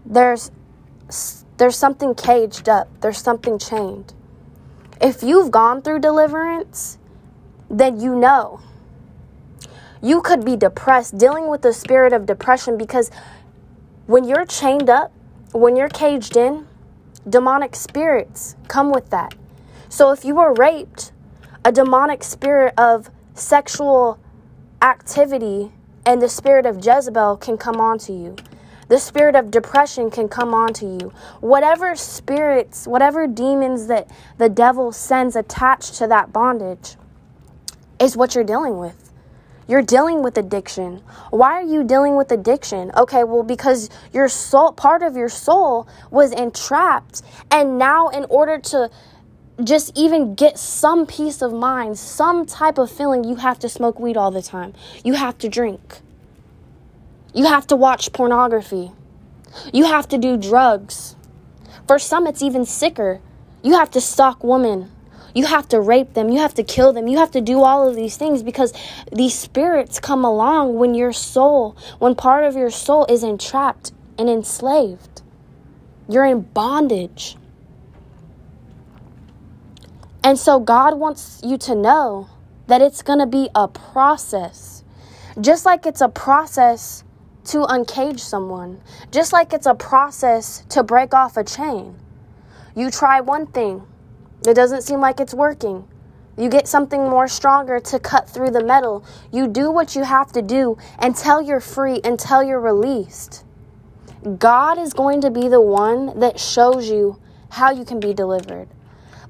there's 0.05 0.51
there's 1.57 1.75
something 1.75 2.15
caged 2.15 2.67
up. 2.67 2.87
There's 3.01 3.19
something 3.19 3.59
chained. 3.59 4.13
If 4.99 5.21
you've 5.21 5.51
gone 5.51 5.81
through 5.81 5.99
deliverance, 5.99 6.97
then 7.69 7.99
you 7.99 8.15
know. 8.15 8.61
You 10.01 10.21
could 10.21 10.43
be 10.43 10.55
depressed, 10.55 11.17
dealing 11.17 11.47
with 11.47 11.61
the 11.61 11.73
spirit 11.73 12.13
of 12.13 12.25
depression 12.25 12.77
because 12.77 13.11
when 14.07 14.23
you're 14.23 14.45
chained 14.45 14.89
up, 14.89 15.11
when 15.53 15.75
you're 15.75 15.89
caged 15.89 16.37
in, 16.37 16.67
demonic 17.27 17.75
spirits 17.75 18.55
come 18.67 18.91
with 18.91 19.09
that. 19.09 19.35
So 19.89 20.11
if 20.11 20.23
you 20.23 20.35
were 20.35 20.53
raped, 20.53 21.11
a 21.65 21.71
demonic 21.71 22.23
spirit 22.23 22.73
of 22.77 23.09
sexual 23.33 24.19
activity 24.81 25.71
and 26.05 26.21
the 26.21 26.29
spirit 26.29 26.65
of 26.65 26.83
Jezebel 26.83 27.37
can 27.37 27.57
come 27.57 27.79
onto 27.79 28.13
you. 28.13 28.35
The 28.87 28.99
spirit 28.99 29.35
of 29.35 29.51
depression 29.51 30.09
can 30.09 30.27
come 30.27 30.53
onto 30.53 30.85
you. 30.85 31.13
Whatever 31.39 31.95
spirits, 31.95 32.87
whatever 32.87 33.27
demons 33.27 33.87
that 33.87 34.09
the 34.37 34.49
devil 34.49 34.91
sends 34.91 35.35
attached 35.35 35.95
to 35.95 36.07
that 36.07 36.33
bondage 36.33 36.95
is 37.99 38.17
what 38.17 38.35
you're 38.35 38.43
dealing 38.43 38.77
with. 38.77 39.10
You're 39.71 39.81
dealing 39.81 40.21
with 40.21 40.37
addiction. 40.37 41.01
Why 41.29 41.53
are 41.53 41.63
you 41.63 41.85
dealing 41.85 42.17
with 42.17 42.29
addiction? 42.29 42.91
Okay, 42.97 43.23
well, 43.23 43.41
because 43.41 43.89
your 44.11 44.27
soul, 44.27 44.73
part 44.73 45.01
of 45.01 45.15
your 45.15 45.29
soul 45.29 45.87
was 46.09 46.33
entrapped. 46.33 47.21
And 47.49 47.77
now, 47.77 48.09
in 48.09 48.25
order 48.25 48.57
to 48.57 48.91
just 49.63 49.97
even 49.97 50.35
get 50.35 50.59
some 50.59 51.05
peace 51.05 51.41
of 51.41 51.53
mind, 51.53 51.97
some 51.97 52.45
type 52.45 52.77
of 52.77 52.91
feeling, 52.91 53.23
you 53.23 53.37
have 53.37 53.59
to 53.59 53.69
smoke 53.69 53.97
weed 53.97 54.17
all 54.17 54.29
the 54.29 54.41
time. 54.41 54.73
You 55.05 55.13
have 55.13 55.37
to 55.37 55.47
drink. 55.47 56.01
You 57.33 57.45
have 57.45 57.65
to 57.67 57.77
watch 57.77 58.11
pornography. 58.11 58.91
You 59.71 59.85
have 59.85 60.05
to 60.09 60.17
do 60.17 60.35
drugs. 60.35 61.15
For 61.87 61.97
some, 61.97 62.27
it's 62.27 62.41
even 62.41 62.65
sicker. 62.65 63.21
You 63.63 63.75
have 63.75 63.89
to 63.91 64.01
stalk 64.01 64.43
women. 64.43 64.91
You 65.33 65.45
have 65.45 65.67
to 65.69 65.79
rape 65.79 66.13
them. 66.13 66.29
You 66.29 66.39
have 66.39 66.53
to 66.55 66.63
kill 66.63 66.93
them. 66.93 67.07
You 67.07 67.17
have 67.17 67.31
to 67.31 67.41
do 67.41 67.61
all 67.61 67.87
of 67.87 67.95
these 67.95 68.17
things 68.17 68.43
because 68.43 68.73
these 69.11 69.33
spirits 69.37 69.99
come 69.99 70.25
along 70.25 70.77
when 70.77 70.93
your 70.95 71.13
soul, 71.13 71.75
when 71.99 72.15
part 72.15 72.43
of 72.43 72.55
your 72.55 72.69
soul 72.69 73.05
is 73.05 73.23
entrapped 73.23 73.91
and 74.17 74.29
enslaved. 74.29 75.21
You're 76.09 76.25
in 76.25 76.41
bondage. 76.41 77.37
And 80.23 80.37
so 80.37 80.59
God 80.59 80.99
wants 80.99 81.41
you 81.43 81.57
to 81.59 81.75
know 81.75 82.29
that 82.67 82.81
it's 82.81 83.01
going 83.01 83.19
to 83.19 83.25
be 83.25 83.49
a 83.55 83.67
process. 83.67 84.83
Just 85.39 85.65
like 85.65 85.85
it's 85.85 86.01
a 86.01 86.09
process 86.09 87.03
to 87.45 87.65
uncage 87.65 88.19
someone, 88.19 88.79
just 89.11 89.33
like 89.33 89.51
it's 89.53 89.65
a 89.65 89.73
process 89.73 90.63
to 90.69 90.83
break 90.83 91.13
off 91.13 91.37
a 91.37 91.43
chain. 91.43 91.95
You 92.75 92.91
try 92.91 93.19
one 93.19 93.47
thing, 93.47 93.83
it 94.45 94.53
doesn't 94.55 94.81
seem 94.81 94.99
like 94.99 95.19
it's 95.19 95.33
working. 95.33 95.87
You 96.37 96.49
get 96.49 96.67
something 96.67 97.01
more 97.01 97.27
stronger 97.27 97.79
to 97.79 97.99
cut 97.99 98.29
through 98.29 98.51
the 98.51 98.63
metal. 98.63 99.05
You 99.31 99.47
do 99.47 99.69
what 99.69 99.95
you 99.95 100.03
have 100.03 100.31
to 100.31 100.41
do 100.41 100.77
until 100.97 101.41
you're 101.41 101.59
free, 101.59 102.01
until 102.03 102.41
you're 102.41 102.59
released. 102.59 103.43
God 104.39 104.77
is 104.77 104.93
going 104.93 105.21
to 105.21 105.29
be 105.29 105.47
the 105.47 105.61
one 105.61 106.19
that 106.19 106.39
shows 106.39 106.89
you 106.89 107.19
how 107.49 107.71
you 107.71 107.83
can 107.83 107.99
be 107.99 108.13
delivered. 108.13 108.67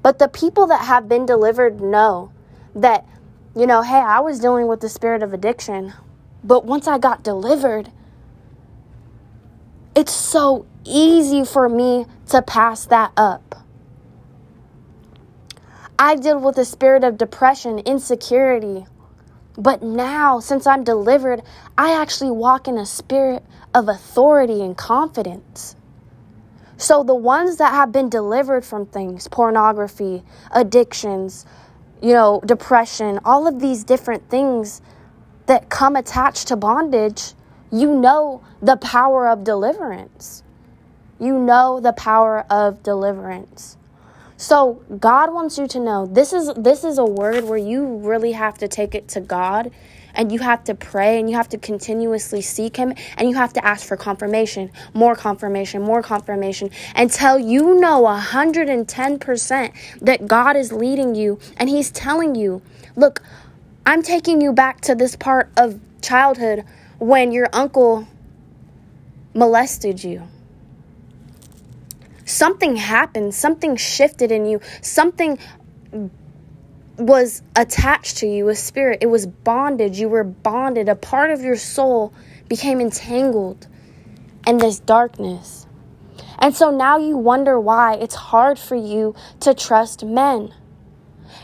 But 0.02 0.18
the 0.18 0.28
people 0.28 0.66
that 0.68 0.84
have 0.84 1.08
been 1.08 1.26
delivered 1.26 1.80
know 1.80 2.32
that, 2.74 3.06
you 3.54 3.66
know, 3.66 3.82
hey, 3.82 3.98
I 3.98 4.20
was 4.20 4.40
dealing 4.40 4.66
with 4.66 4.80
the 4.80 4.88
spirit 4.88 5.22
of 5.22 5.32
addiction, 5.32 5.92
but 6.44 6.64
once 6.64 6.86
I 6.86 6.98
got 6.98 7.22
delivered, 7.22 7.90
it's 9.94 10.12
so 10.12 10.66
easy 10.84 11.44
for 11.44 11.68
me 11.68 12.06
to 12.28 12.42
pass 12.42 12.84
that 12.86 13.12
up. 13.16 13.64
I 16.02 16.16
deal 16.16 16.40
with 16.40 16.58
a 16.58 16.64
spirit 16.64 17.04
of 17.04 17.16
depression, 17.16 17.78
insecurity. 17.78 18.86
But 19.56 19.84
now, 19.84 20.40
since 20.40 20.66
I'm 20.66 20.82
delivered, 20.82 21.42
I 21.78 21.92
actually 21.92 22.32
walk 22.32 22.66
in 22.66 22.76
a 22.76 22.84
spirit 22.84 23.44
of 23.72 23.88
authority 23.88 24.62
and 24.62 24.76
confidence. 24.76 25.76
So, 26.76 27.04
the 27.04 27.14
ones 27.14 27.58
that 27.58 27.70
have 27.70 27.92
been 27.92 28.08
delivered 28.08 28.64
from 28.64 28.86
things, 28.86 29.28
pornography, 29.28 30.24
addictions, 30.50 31.46
you 32.02 32.14
know, 32.14 32.42
depression, 32.44 33.20
all 33.24 33.46
of 33.46 33.60
these 33.60 33.84
different 33.84 34.28
things 34.28 34.82
that 35.46 35.68
come 35.68 35.94
attached 35.94 36.48
to 36.48 36.56
bondage, 36.56 37.34
you 37.70 37.94
know 37.94 38.42
the 38.60 38.76
power 38.78 39.28
of 39.28 39.44
deliverance. 39.44 40.42
You 41.20 41.38
know 41.38 41.78
the 41.78 41.92
power 41.92 42.44
of 42.50 42.82
deliverance. 42.82 43.76
So 44.42 44.82
God 44.98 45.32
wants 45.32 45.56
you 45.56 45.68
to 45.68 45.78
know 45.78 46.04
this 46.04 46.32
is 46.32 46.52
this 46.56 46.82
is 46.82 46.98
a 46.98 47.04
word 47.04 47.44
where 47.44 47.56
you 47.56 47.98
really 47.98 48.32
have 48.32 48.58
to 48.58 48.66
take 48.66 48.96
it 48.96 49.06
to 49.10 49.20
God 49.20 49.70
and 50.14 50.32
you 50.32 50.40
have 50.40 50.64
to 50.64 50.74
pray 50.74 51.20
and 51.20 51.30
you 51.30 51.36
have 51.36 51.48
to 51.50 51.58
continuously 51.58 52.40
seek 52.40 52.76
Him 52.76 52.92
and 53.16 53.30
you 53.30 53.36
have 53.36 53.52
to 53.52 53.64
ask 53.64 53.86
for 53.86 53.96
confirmation, 53.96 54.72
more 54.94 55.14
confirmation, 55.14 55.80
more 55.82 56.02
confirmation 56.02 56.70
until 56.96 57.38
you 57.38 57.78
know 57.78 58.02
110% 58.02 59.72
that 60.00 60.26
God 60.26 60.56
is 60.56 60.72
leading 60.72 61.14
you 61.14 61.38
and 61.56 61.68
He's 61.68 61.92
telling 61.92 62.34
you, 62.34 62.62
look, 62.96 63.22
I'm 63.86 64.02
taking 64.02 64.40
you 64.40 64.52
back 64.52 64.80
to 64.80 64.96
this 64.96 65.14
part 65.14 65.52
of 65.56 65.78
childhood 66.02 66.64
when 66.98 67.30
your 67.30 67.48
uncle 67.52 68.08
molested 69.34 70.02
you. 70.02 70.26
Something 72.32 72.76
happened, 72.76 73.34
something 73.34 73.76
shifted 73.76 74.32
in 74.32 74.46
you, 74.46 74.60
something 74.80 75.38
was 76.96 77.42
attached 77.54 78.16
to 78.18 78.26
you, 78.26 78.48
a 78.48 78.54
spirit. 78.54 78.98
It 79.02 79.06
was 79.06 79.26
bondage. 79.26 80.00
You 80.00 80.08
were 80.08 80.24
bonded. 80.24 80.88
A 80.88 80.94
part 80.94 81.30
of 81.30 81.42
your 81.42 81.56
soul 81.56 82.14
became 82.48 82.80
entangled 82.80 83.66
in 84.46 84.56
this 84.56 84.78
darkness. 84.78 85.66
And 86.38 86.54
so 86.54 86.70
now 86.70 86.96
you 86.96 87.18
wonder 87.18 87.60
why 87.60 87.96
it's 87.96 88.14
hard 88.14 88.58
for 88.58 88.76
you 88.76 89.14
to 89.40 89.52
trust 89.52 90.02
men. 90.02 90.54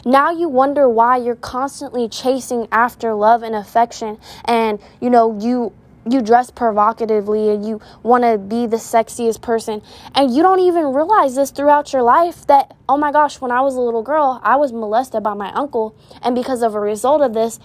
Now 0.07 0.31
you 0.31 0.49
wonder 0.49 0.89
why 0.89 1.19
you're 1.19 1.37
constantly 1.37 2.09
chasing 2.09 2.67
after 2.73 3.13
love 3.13 3.43
and 3.43 3.55
affection 3.55 4.19
and 4.47 4.79
you 5.01 5.11
know 5.11 5.39
you 5.39 5.73
you 6.13 6.23
dress 6.23 6.51
provocatively 6.51 7.51
and 7.51 7.67
you 7.67 7.81
want 8.03 8.25
to 8.25 8.39
be 8.39 8.67
the 8.67 8.77
sexiest 8.77 9.43
person. 9.43 9.83
And 10.15 10.35
you 10.35 10.43
don't 10.43 10.61
even 10.61 10.93
realize 10.93 11.35
this 11.35 11.51
throughout 11.51 11.93
your 11.93 12.03
life 12.03 12.47
that 12.47 12.77
oh 12.89 12.97
my 12.97 13.13
gosh 13.13 13.41
when 13.41 13.51
i 13.51 13.61
was 13.61 13.75
a 13.75 13.81
little 13.81 14.03
girl 14.03 14.41
i 14.43 14.57
was 14.57 14.73
molested 14.73 15.23
by 15.23 15.35
my 15.35 15.53
uncle. 15.53 15.95
And 16.23 16.35
because 16.35 16.63
of 16.63 16.75
a 16.75 16.81
result 16.81 17.23
of 17.23 17.35
this 17.35 17.59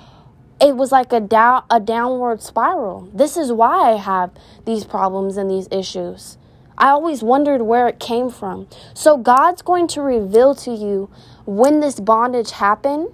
it 0.61 0.75
was 0.75 0.91
like 0.91 1.11
a 1.11 1.19
down 1.19 1.63
a 1.69 1.79
downward 1.79 2.41
spiral. 2.41 3.09
This 3.13 3.37
is 3.37 3.51
why 3.51 3.93
i 3.93 3.97
have 3.97 4.31
these 4.65 4.85
problems 4.85 5.37
and 5.37 5.49
these 5.49 5.67
issues. 5.71 6.37
I 6.77 6.89
always 6.89 7.21
wondered 7.21 7.61
where 7.61 7.87
it 7.87 7.99
came 7.99 8.29
from. 8.29 8.67
So 8.93 9.17
god's 9.17 9.61
going 9.61 9.87
to 9.89 10.01
reveal 10.01 10.55
to 10.55 10.71
you 10.71 11.09
when 11.45 11.79
this 11.79 11.99
bondage 11.99 12.51
happened 12.51 13.09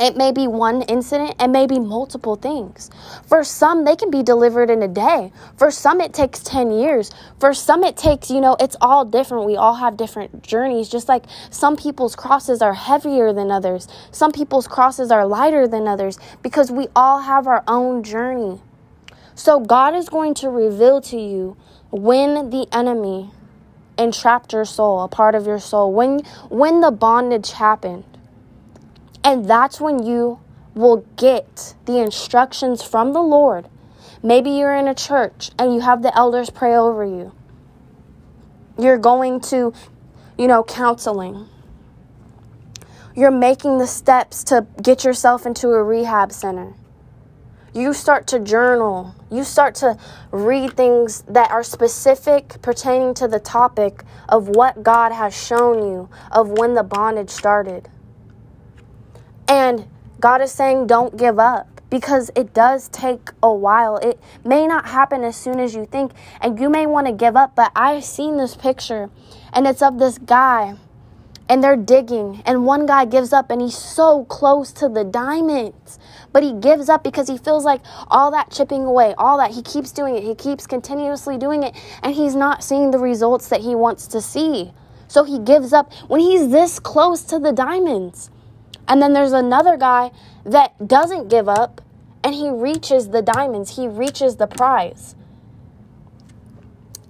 it 0.00 0.16
may 0.16 0.32
be 0.32 0.48
one 0.48 0.82
incident, 0.82 1.36
it 1.40 1.48
may 1.48 1.66
be 1.66 1.78
multiple 1.78 2.36
things. 2.36 2.90
For 3.26 3.44
some, 3.44 3.84
they 3.84 3.94
can 3.94 4.10
be 4.10 4.22
delivered 4.22 4.70
in 4.70 4.82
a 4.82 4.88
day. 4.88 5.32
For 5.56 5.70
some, 5.70 6.00
it 6.00 6.14
takes 6.14 6.40
10 6.40 6.70
years. 6.70 7.10
For 7.38 7.52
some, 7.52 7.84
it 7.84 7.96
takes, 7.96 8.30
you 8.30 8.40
know, 8.40 8.56
it's 8.58 8.76
all 8.80 9.04
different. 9.04 9.46
We 9.46 9.56
all 9.56 9.74
have 9.74 9.96
different 9.96 10.42
journeys, 10.42 10.88
just 10.88 11.08
like 11.08 11.24
some 11.50 11.76
people's 11.76 12.16
crosses 12.16 12.62
are 12.62 12.74
heavier 12.74 13.32
than 13.32 13.50
others. 13.50 13.86
Some 14.10 14.32
people's 14.32 14.66
crosses 14.66 15.10
are 15.10 15.26
lighter 15.26 15.68
than 15.68 15.86
others 15.86 16.18
because 16.42 16.70
we 16.70 16.88
all 16.96 17.20
have 17.20 17.46
our 17.46 17.62
own 17.68 18.02
journey. 18.02 18.60
So, 19.34 19.60
God 19.60 19.94
is 19.94 20.08
going 20.08 20.34
to 20.34 20.50
reveal 20.50 21.00
to 21.02 21.18
you 21.18 21.56
when 21.90 22.50
the 22.50 22.66
enemy 22.72 23.30
entrapped 23.98 24.52
your 24.52 24.64
soul, 24.64 25.02
a 25.02 25.08
part 25.08 25.34
of 25.34 25.46
your 25.46 25.58
soul, 25.58 25.92
when, 25.92 26.20
when 26.48 26.80
the 26.80 26.90
bondage 26.90 27.52
happened 27.52 28.04
and 29.24 29.46
that's 29.46 29.80
when 29.80 30.04
you 30.04 30.40
will 30.74 31.04
get 31.16 31.74
the 31.86 31.98
instructions 31.98 32.82
from 32.82 33.12
the 33.12 33.22
Lord. 33.22 33.68
Maybe 34.22 34.50
you're 34.50 34.74
in 34.74 34.88
a 34.88 34.94
church 34.94 35.50
and 35.58 35.74
you 35.74 35.80
have 35.80 36.02
the 36.02 36.16
elders 36.16 36.50
pray 36.50 36.76
over 36.76 37.04
you. 37.04 37.32
You're 38.78 38.98
going 38.98 39.40
to, 39.42 39.72
you 40.38 40.46
know, 40.46 40.62
counseling. 40.64 41.48
You're 43.14 43.30
making 43.30 43.78
the 43.78 43.86
steps 43.86 44.44
to 44.44 44.66
get 44.80 45.04
yourself 45.04 45.44
into 45.44 45.68
a 45.68 45.82
rehab 45.82 46.32
center. 46.32 46.74
You 47.74 47.92
start 47.92 48.26
to 48.28 48.38
journal. 48.38 49.14
You 49.30 49.44
start 49.44 49.74
to 49.76 49.98
read 50.30 50.74
things 50.74 51.22
that 51.22 51.50
are 51.50 51.62
specific 51.62 52.60
pertaining 52.62 53.14
to 53.14 53.28
the 53.28 53.40
topic 53.40 54.04
of 54.28 54.48
what 54.48 54.82
God 54.82 55.12
has 55.12 55.34
shown 55.34 55.78
you, 55.78 56.08
of 56.30 56.50
when 56.50 56.74
the 56.74 56.82
bondage 56.82 57.30
started. 57.30 57.88
And 59.52 59.86
God 60.18 60.40
is 60.40 60.50
saying, 60.50 60.86
don't 60.86 61.14
give 61.14 61.38
up 61.38 61.82
because 61.90 62.30
it 62.34 62.54
does 62.54 62.88
take 62.88 63.28
a 63.42 63.52
while. 63.52 63.98
It 63.98 64.18
may 64.46 64.66
not 64.66 64.86
happen 64.86 65.22
as 65.24 65.36
soon 65.36 65.60
as 65.60 65.74
you 65.74 65.84
think, 65.84 66.12
and 66.40 66.58
you 66.58 66.70
may 66.70 66.86
want 66.86 67.06
to 67.06 67.12
give 67.12 67.36
up. 67.36 67.54
But 67.54 67.70
I've 67.76 68.02
seen 68.02 68.38
this 68.38 68.56
picture, 68.56 69.10
and 69.52 69.66
it's 69.66 69.82
of 69.82 69.98
this 69.98 70.16
guy, 70.16 70.76
and 71.50 71.62
they're 71.62 71.76
digging, 71.76 72.42
and 72.46 72.64
one 72.64 72.86
guy 72.86 73.04
gives 73.04 73.30
up, 73.34 73.50
and 73.50 73.60
he's 73.60 73.76
so 73.76 74.24
close 74.24 74.72
to 74.72 74.88
the 74.88 75.04
diamonds. 75.04 75.98
But 76.32 76.42
he 76.42 76.54
gives 76.54 76.88
up 76.88 77.04
because 77.04 77.28
he 77.28 77.36
feels 77.36 77.66
like 77.66 77.82
all 78.08 78.30
that 78.30 78.50
chipping 78.50 78.86
away, 78.86 79.14
all 79.18 79.36
that, 79.36 79.50
he 79.50 79.60
keeps 79.60 79.92
doing 79.92 80.16
it, 80.16 80.22
he 80.22 80.34
keeps 80.34 80.66
continuously 80.66 81.36
doing 81.36 81.62
it, 81.62 81.76
and 82.02 82.14
he's 82.14 82.34
not 82.34 82.64
seeing 82.64 82.90
the 82.90 82.98
results 82.98 83.48
that 83.50 83.60
he 83.60 83.74
wants 83.74 84.06
to 84.06 84.22
see. 84.22 84.72
So 85.08 85.24
he 85.24 85.38
gives 85.38 85.74
up 85.74 85.92
when 86.08 86.20
he's 86.20 86.48
this 86.48 86.80
close 86.80 87.22
to 87.24 87.38
the 87.38 87.52
diamonds. 87.52 88.30
And 88.88 89.00
then 89.00 89.12
there's 89.12 89.32
another 89.32 89.76
guy 89.76 90.10
that 90.44 90.86
doesn't 90.86 91.28
give 91.28 91.48
up 91.48 91.80
and 92.24 92.34
he 92.34 92.50
reaches 92.50 93.08
the 93.08 93.22
diamonds, 93.22 93.76
he 93.76 93.88
reaches 93.88 94.36
the 94.36 94.46
prize. 94.46 95.16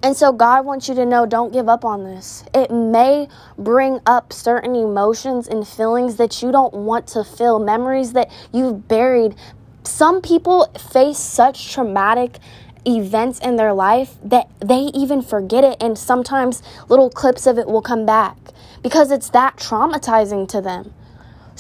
And 0.05 0.17
so, 0.17 0.33
God 0.33 0.67
wants 0.67 0.89
you 0.89 0.97
to 0.97 1.07
know 1.07 1.27
don't 1.27 1.53
give 1.53 1.69
up 1.69 1.85
on 1.85 2.03
this. 2.03 2.45
It 2.53 2.73
may 2.73 3.29
bring 3.57 4.01
up 4.05 4.33
certain 4.33 4.75
emotions 4.75 5.47
and 5.47 5.67
feelings 5.67 6.17
that 6.17 6.43
you 6.43 6.51
don't 6.51 6.75
want 6.75 7.07
to 7.09 7.23
feel, 7.23 7.61
memories 7.61 8.13
that 8.15 8.29
you've 8.53 8.89
buried. 8.89 9.37
Some 9.85 10.21
people 10.21 10.67
face 10.93 11.19
such 11.19 11.73
traumatic 11.73 12.39
events 12.85 13.39
in 13.39 13.55
their 13.55 13.73
life 13.73 14.17
that 14.25 14.51
they 14.59 14.91
even 14.93 15.23
forget 15.23 15.63
it, 15.63 15.77
and 15.81 15.97
sometimes 15.97 16.65
little 16.89 17.09
clips 17.11 17.47
of 17.47 17.57
it 17.57 17.69
will 17.69 17.83
come 17.83 18.05
back 18.05 18.37
because 18.83 19.13
it's 19.13 19.31
that 19.31 19.57
traumatizing 19.57 20.49
to 20.49 20.61
them. 20.61 20.93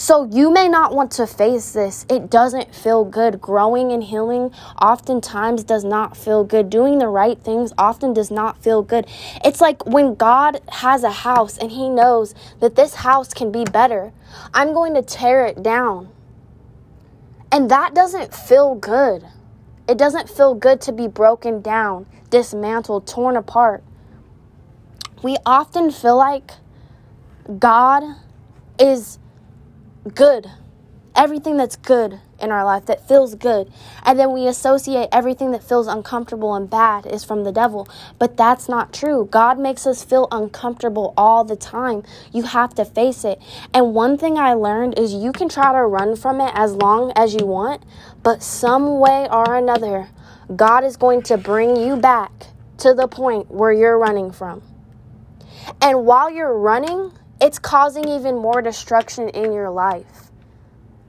So 0.03 0.25
you 0.33 0.51
may 0.51 0.69
not 0.69 0.93
want 0.93 1.13
to 1.13 1.29
face 1.29 1.71
this. 1.71 2.05
It 2.11 2.29
doesn't 2.29 2.75
feel 2.75 3.05
good. 3.05 3.41
Growing 3.41 3.93
and 3.93 4.03
healing 4.03 4.51
oftentimes 4.81 5.63
does 5.63 5.85
not 5.85 6.17
feel 6.17 6.43
good. 6.43 6.71
Doing 6.71 6.99
the 6.99 7.07
right 7.07 7.41
things 7.41 7.73
often 7.79 8.13
does 8.13 8.29
not 8.29 8.61
feel 8.61 8.83
good. 8.83 9.07
It's 9.45 9.61
like 9.61 9.87
when 9.87 10.17
God 10.17 10.61
has 10.73 11.05
a 11.05 11.13
house 11.13 11.57
and 11.57 11.71
He 11.71 11.89
knows 11.89 12.35
that 12.59 12.75
this 12.75 12.97
house 12.97 13.33
can 13.33 13.53
be 13.53 13.63
better, 13.63 14.13
I'm 14.53 14.73
going 14.73 14.95
to 14.95 15.03
tear 15.03 15.47
it 15.47 15.63
down. 15.63 16.09
And 17.53 17.71
that 17.71 17.95
doesn't 17.95 18.35
feel 18.35 18.75
good. 18.75 19.25
It 19.89 19.99
doesn't 19.99 20.29
feel 20.29 20.57
good 20.57 20.81
to 20.81 20.93
be 20.93 21.07
broken 21.07 21.63
down, 21.63 22.07
dismantled, 22.29 23.07
torn 23.07 23.37
apart. 23.37 23.85
We 25.23 25.37
often 25.47 25.93
feel 25.93 26.17
like 26.17 26.51
God 27.61 28.03
is 28.81 29.21
good. 30.15 30.51
Everything 31.15 31.59
that's 31.59 31.77
good 31.77 32.21
in 32.41 32.51
our 32.51 32.65
life 32.65 32.87
that 32.87 33.07
feels 33.07 33.35
good. 33.35 33.71
And 34.05 34.19
then 34.19 34.33
we 34.33 34.47
associate 34.47 35.09
everything 35.13 35.53
that 35.53 35.63
feels 35.63 35.87
uncomfortable 35.87 36.55
and 36.55 36.69
bad 36.69 37.07
is 37.07 37.23
from 37.23 37.45
the 37.45 37.53
devil. 37.53 37.87
But 38.19 38.37
that's 38.37 38.69
not 38.69 38.93
true. 38.93 39.29
God 39.31 39.59
makes 39.59 39.87
us 39.87 40.03
feel 40.03 40.27
uncomfortable 40.33 41.15
all 41.17 41.45
the 41.45 41.57
time. 41.57 42.03
You 42.33 42.45
have 42.45 42.75
to 42.77 42.85
face 42.85 43.25
it. 43.25 43.41
And 43.75 43.95
one 43.95 44.17
thing 44.17 44.39
I 44.39 44.55
learned 44.55 44.99
is 44.99 45.15
you 45.15 45.33
can 45.33 45.49
try 45.49 45.73
to 45.73 45.83
run 45.87 46.17
from 46.17 46.41
it 46.41 46.53
as 46.55 46.73
long 46.75 47.13
as 47.15 47.35
you 47.35 47.47
want, 47.47 47.85
but 48.23 48.43
some 48.43 48.99
way 48.99 49.29
or 49.31 49.55
another, 49.55 50.09
God 50.57 50.83
is 50.85 50.97
going 50.97 51.23
to 51.23 51.37
bring 51.37 51.77
you 51.77 51.97
back 51.97 52.33
to 52.79 52.95
the 52.95 53.07
point 53.07 53.51
where 53.51 53.73
you're 53.73 53.99
running 53.99 54.33
from. 54.33 54.63
And 55.81 56.05
while 56.05 56.31
you're 56.31 56.57
running, 56.57 57.13
it's 57.43 57.59
causing 57.59 58.07
even 58.07 58.37
more 58.37 58.63
destruction 58.63 59.29
in 59.31 59.53
your 59.53 59.69
life. 59.69 60.31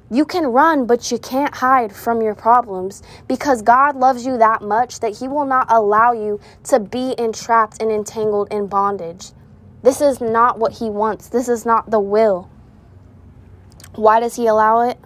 You 0.09 0.25
can 0.25 0.47
run, 0.47 0.87
but 0.87 1.11
you 1.11 1.19
can't 1.19 1.53
hide 1.53 1.95
from 1.95 2.23
your 2.23 2.33
problems 2.33 3.03
because 3.27 3.61
God 3.61 3.95
loves 3.95 4.25
you 4.25 4.39
that 4.39 4.63
much 4.63 4.99
that 5.01 5.17
He 5.17 5.27
will 5.27 5.45
not 5.45 5.71
allow 5.71 6.11
you 6.11 6.39
to 6.65 6.79
be 6.79 7.13
entrapped 7.19 7.79
and 7.79 7.91
entangled 7.91 8.51
in 8.51 8.65
bondage. 8.65 9.27
This 9.83 10.01
is 10.01 10.21
not 10.21 10.57
what 10.57 10.73
He 10.73 10.89
wants, 10.89 11.29
this 11.29 11.47
is 11.47 11.67
not 11.67 11.91
the 11.91 11.99
will. 11.99 12.49
Why 13.93 14.19
does 14.19 14.35
He 14.35 14.47
allow 14.47 14.81
it? 14.81 14.97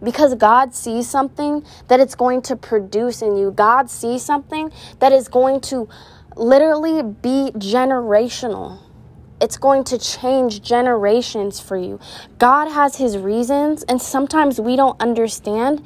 Because 0.00 0.36
God 0.36 0.76
sees 0.76 1.10
something 1.10 1.64
that 1.88 1.98
it's 1.98 2.14
going 2.14 2.42
to 2.42 2.54
produce 2.54 3.20
in 3.20 3.36
you. 3.36 3.50
God 3.50 3.90
sees 3.90 4.24
something 4.24 4.70
that 5.00 5.12
is 5.12 5.26
going 5.26 5.60
to 5.62 5.88
literally 6.36 7.02
be 7.02 7.50
generational. 7.56 8.83
It's 9.40 9.56
going 9.56 9.84
to 9.84 9.98
change 9.98 10.62
generations 10.62 11.60
for 11.60 11.76
you. 11.76 11.98
God 12.38 12.70
has 12.70 12.96
his 12.96 13.18
reasons, 13.18 13.82
and 13.84 14.00
sometimes 14.00 14.60
we 14.60 14.76
don't 14.76 15.00
understand. 15.00 15.84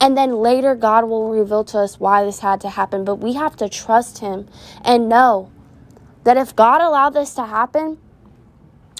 And 0.00 0.16
then 0.16 0.36
later, 0.36 0.74
God 0.74 1.04
will 1.04 1.30
reveal 1.30 1.64
to 1.64 1.78
us 1.78 2.00
why 2.00 2.24
this 2.24 2.40
had 2.40 2.60
to 2.62 2.70
happen. 2.70 3.04
But 3.04 3.16
we 3.16 3.34
have 3.34 3.56
to 3.56 3.68
trust 3.68 4.18
him 4.18 4.48
and 4.84 5.08
know 5.08 5.50
that 6.24 6.36
if 6.36 6.56
God 6.56 6.80
allowed 6.80 7.10
this 7.10 7.34
to 7.34 7.46
happen, 7.46 7.98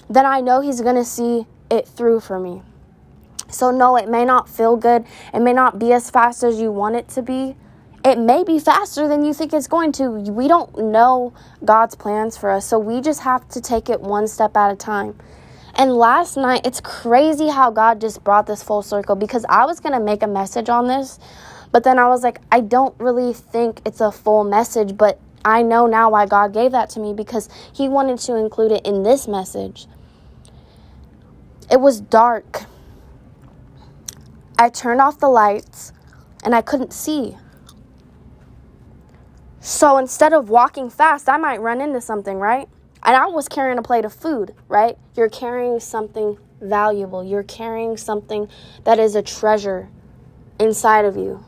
then 0.09 0.25
I 0.25 0.41
know 0.41 0.61
he's 0.61 0.81
going 0.81 0.95
to 0.95 1.05
see 1.05 1.45
it 1.69 1.87
through 1.87 2.21
for 2.21 2.39
me. 2.39 2.61
So, 3.49 3.71
no, 3.71 3.95
it 3.97 4.09
may 4.09 4.25
not 4.25 4.49
feel 4.49 4.75
good. 4.75 5.05
It 5.33 5.39
may 5.39 5.53
not 5.53 5.79
be 5.79 5.93
as 5.93 6.09
fast 6.09 6.43
as 6.43 6.59
you 6.59 6.71
want 6.71 6.95
it 6.95 7.07
to 7.09 7.21
be. 7.21 7.55
It 8.05 8.17
may 8.17 8.43
be 8.43 8.59
faster 8.59 9.07
than 9.07 9.25
you 9.25 9.33
think 9.33 9.53
it's 9.53 9.67
going 9.67 9.91
to. 9.93 10.09
We 10.09 10.47
don't 10.47 10.91
know 10.91 11.33
God's 11.65 11.95
plans 11.95 12.37
for 12.37 12.51
us. 12.51 12.65
So, 12.65 12.79
we 12.79 13.01
just 13.01 13.21
have 13.21 13.47
to 13.49 13.61
take 13.61 13.89
it 13.89 14.01
one 14.01 14.27
step 14.27 14.55
at 14.55 14.71
a 14.71 14.75
time. 14.75 15.17
And 15.77 15.93
last 15.93 16.37
night, 16.37 16.65
it's 16.65 16.81
crazy 16.81 17.49
how 17.49 17.69
God 17.69 18.01
just 18.01 18.23
brought 18.23 18.47
this 18.47 18.63
full 18.63 18.81
circle 18.81 19.15
because 19.15 19.45
I 19.47 19.65
was 19.65 19.79
going 19.79 19.93
to 19.93 19.99
make 19.99 20.23
a 20.23 20.27
message 20.27 20.69
on 20.69 20.87
this, 20.87 21.19
but 21.71 21.83
then 21.83 21.99
I 21.99 22.07
was 22.07 22.23
like, 22.23 22.41
I 22.51 22.61
don't 22.61 22.99
really 22.99 23.31
think 23.31 23.81
it's 23.85 24.01
a 24.01 24.11
full 24.11 24.43
message, 24.43 24.97
but 24.97 25.19
I 25.45 25.61
know 25.61 25.85
now 25.85 26.09
why 26.09 26.25
God 26.25 26.51
gave 26.51 26.71
that 26.71 26.89
to 26.91 26.99
me 26.99 27.13
because 27.13 27.47
He 27.71 27.87
wanted 27.87 28.17
to 28.19 28.35
include 28.35 28.71
it 28.71 28.87
in 28.87 29.03
this 29.03 29.27
message. 29.27 29.85
It 31.69 31.79
was 31.79 32.01
dark. 32.01 32.63
I 34.57 34.69
turned 34.69 34.99
off 34.99 35.19
the 35.19 35.29
lights 35.29 35.93
and 36.43 36.55
I 36.55 36.63
couldn't 36.63 36.91
see. 36.91 37.37
So 39.67 39.97
instead 39.97 40.31
of 40.31 40.49
walking 40.49 40.89
fast, 40.89 41.27
I 41.27 41.35
might 41.35 41.59
run 41.59 41.81
into 41.81 41.99
something, 41.99 42.39
right? 42.39 42.69
And 43.03 43.17
I 43.17 43.25
was 43.25 43.49
carrying 43.49 43.77
a 43.77 43.81
plate 43.81 44.05
of 44.05 44.13
food, 44.13 44.55
right? 44.69 44.97
You're 45.13 45.27
carrying 45.27 45.81
something 45.81 46.37
valuable. 46.61 47.21
You're 47.21 47.43
carrying 47.43 47.97
something 47.97 48.47
that 48.85 48.97
is 48.97 49.13
a 49.13 49.21
treasure 49.21 49.89
inside 50.57 51.03
of 51.03 51.17
you. 51.17 51.43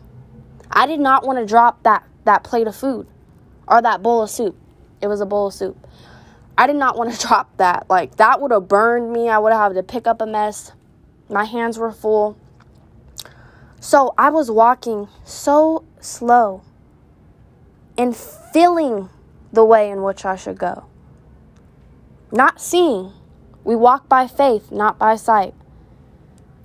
I 0.69 0.85
did 0.85 0.99
not 0.99 1.25
want 1.25 1.39
to 1.39 1.45
drop 1.45 1.81
that, 1.83 2.03
that 2.25 2.43
plate 2.43 2.67
of 2.67 2.75
food 2.75 3.07
or 3.69 3.81
that 3.81 4.03
bowl 4.03 4.21
of 4.21 4.29
soup. 4.29 4.57
It 5.01 5.07
was 5.07 5.21
a 5.21 5.25
bowl 5.25 5.47
of 5.47 5.53
soup. 5.53 5.87
I 6.57 6.67
did 6.67 6.75
not 6.75 6.97
want 6.97 7.13
to 7.13 7.17
drop 7.25 7.55
that. 7.55 7.89
Like, 7.89 8.17
that 8.17 8.41
would 8.41 8.51
have 8.51 8.67
burned 8.67 9.13
me. 9.13 9.29
I 9.29 9.37
would 9.37 9.53
have 9.53 9.71
had 9.71 9.75
to 9.77 9.83
pick 9.83 10.07
up 10.07 10.19
a 10.19 10.25
mess. 10.25 10.73
My 11.29 11.45
hands 11.45 11.77
were 11.77 11.93
full. 11.93 12.37
So 13.79 14.13
I 14.17 14.29
was 14.29 14.51
walking 14.51 15.07
so 15.23 15.85
slow 16.01 16.63
and 17.99 18.17
feeling 18.17 19.09
the 19.53 19.63
way 19.63 19.91
in 19.91 20.01
which 20.01 20.25
I 20.25 20.35
should 20.35 20.57
go 20.57 20.89
not 22.31 22.61
seeing. 22.61 23.13
We 23.63 23.75
walk 23.75 24.07
by 24.07 24.27
faith, 24.27 24.71
not 24.71 24.97
by 24.97 25.15
sight. 25.15 25.53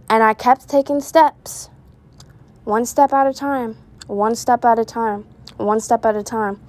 And 0.09 0.23
I 0.23 0.35
kept 0.35 0.69
taking 0.69 1.01
steps, 1.01 1.71
one 2.65 2.85
step 2.85 3.13
at 3.13 3.27
a 3.27 3.33
time, 3.33 3.77
one 4.07 4.35
step 4.35 4.65
at 4.65 4.79
a 4.79 4.85
time, 4.85 5.27
one 5.57 5.81
step 5.81 6.05
at 6.05 6.17
a 6.17 6.23
time, 6.23 6.61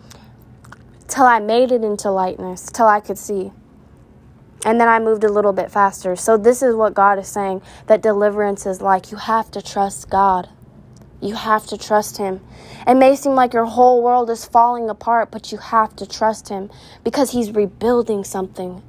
till 1.07 1.25
I 1.25 1.39
made 1.39 1.71
it 1.71 1.83
into 1.83 2.09
lightness, 2.09 2.69
till 2.71 2.87
I 2.87 2.99
could 2.99 3.17
see. 3.17 3.51
And 4.65 4.79
then 4.81 4.87
I 4.87 4.99
moved 4.99 5.23
a 5.23 5.31
little 5.31 5.53
bit 5.53 5.69
faster. 5.69 6.15
So, 6.15 6.37
this 6.37 6.63
is 6.63 6.75
what 6.75 6.95
God 6.95 7.19
is 7.19 7.27
saying 7.27 7.61
that 7.85 8.01
deliverance 8.01 8.65
is 8.65 8.81
like. 8.81 9.11
You 9.11 9.17
have 9.17 9.51
to 9.51 9.61
trust 9.61 10.09
God. 10.09 10.49
You 11.21 11.35
have 11.35 11.65
to 11.67 11.77
trust 11.77 12.17
Him. 12.17 12.41
It 12.87 12.95
may 12.95 13.15
seem 13.15 13.33
like 13.33 13.53
your 13.53 13.65
whole 13.65 14.03
world 14.03 14.29
is 14.29 14.45
falling 14.45 14.89
apart, 14.89 15.31
but 15.31 15.51
you 15.51 15.57
have 15.57 15.95
to 15.97 16.05
trust 16.05 16.49
Him 16.49 16.69
because 17.03 17.31
He's 17.31 17.51
rebuilding 17.51 18.23
something. 18.23 18.83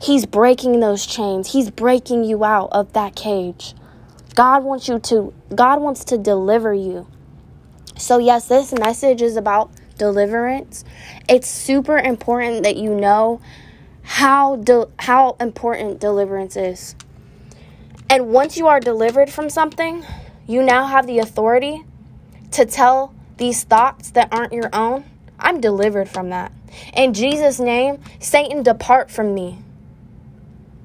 He's 0.00 0.26
breaking 0.26 0.80
those 0.80 1.06
chains. 1.06 1.52
He's 1.52 1.70
breaking 1.70 2.24
you 2.24 2.44
out 2.44 2.68
of 2.72 2.92
that 2.92 3.16
cage. 3.16 3.74
God 4.34 4.62
wants 4.62 4.86
you 4.86 5.00
to 5.00 5.34
God 5.54 5.80
wants 5.80 6.04
to 6.04 6.18
deliver 6.18 6.72
you. 6.72 7.08
So 7.96 8.18
yes, 8.18 8.46
this 8.46 8.72
message 8.72 9.20
is 9.20 9.36
about 9.36 9.70
deliverance. 9.98 10.84
It's 11.28 11.48
super 11.48 11.98
important 11.98 12.62
that 12.62 12.76
you 12.76 12.94
know 12.94 13.40
how 14.02 14.56
de- 14.56 14.88
how 15.00 15.36
important 15.40 16.00
deliverance 16.00 16.56
is. 16.56 16.94
And 18.08 18.28
once 18.28 18.56
you 18.56 18.68
are 18.68 18.80
delivered 18.80 19.28
from 19.28 19.50
something, 19.50 20.04
you 20.48 20.62
now 20.62 20.86
have 20.86 21.06
the 21.06 21.20
authority 21.20 21.84
to 22.52 22.64
tell 22.64 23.14
these 23.36 23.62
thoughts 23.62 24.10
that 24.12 24.32
aren't 24.32 24.52
your 24.52 24.70
own, 24.72 25.04
I'm 25.38 25.60
delivered 25.60 26.08
from 26.08 26.30
that. 26.30 26.50
In 26.94 27.14
Jesus' 27.14 27.60
name, 27.60 28.02
Satan, 28.18 28.62
depart 28.64 29.10
from 29.10 29.34
me. 29.34 29.58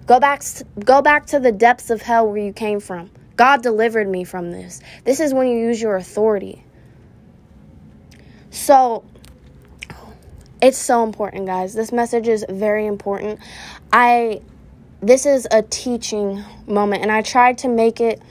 Go 0.05 0.19
back, 0.19 0.43
go 0.83 1.01
back 1.01 1.25
to 1.27 1.39
the 1.39 1.51
depths 1.51 1.89
of 1.89 2.01
hell 2.01 2.27
where 2.27 2.37
you 2.37 2.53
came 2.53 2.79
from. 2.79 3.09
God 3.35 3.63
delivered 3.63 4.07
me 4.07 4.25
from 4.25 4.51
this. 4.51 4.81
This 5.05 5.19
is 5.19 5.33
when 5.33 5.47
you 5.47 5.57
use 5.57 5.81
your 5.81 5.95
authority. 5.95 6.63
So, 8.51 9.03
it's 10.61 10.77
so 10.77 11.03
important, 11.03 11.45
guys. 11.45 11.73
This 11.73 11.91
message 11.91 12.27
is 12.27 12.45
very 12.47 12.85
important. 12.85 13.39
I 13.91 14.41
this 15.01 15.25
is 15.25 15.45
a 15.51 15.61
teaching 15.61 16.41
moment 16.65 17.01
and 17.01 17.11
I 17.11 17.21
tried 17.21 17.57
to 17.59 17.67
make 17.67 17.99
it 17.99 18.21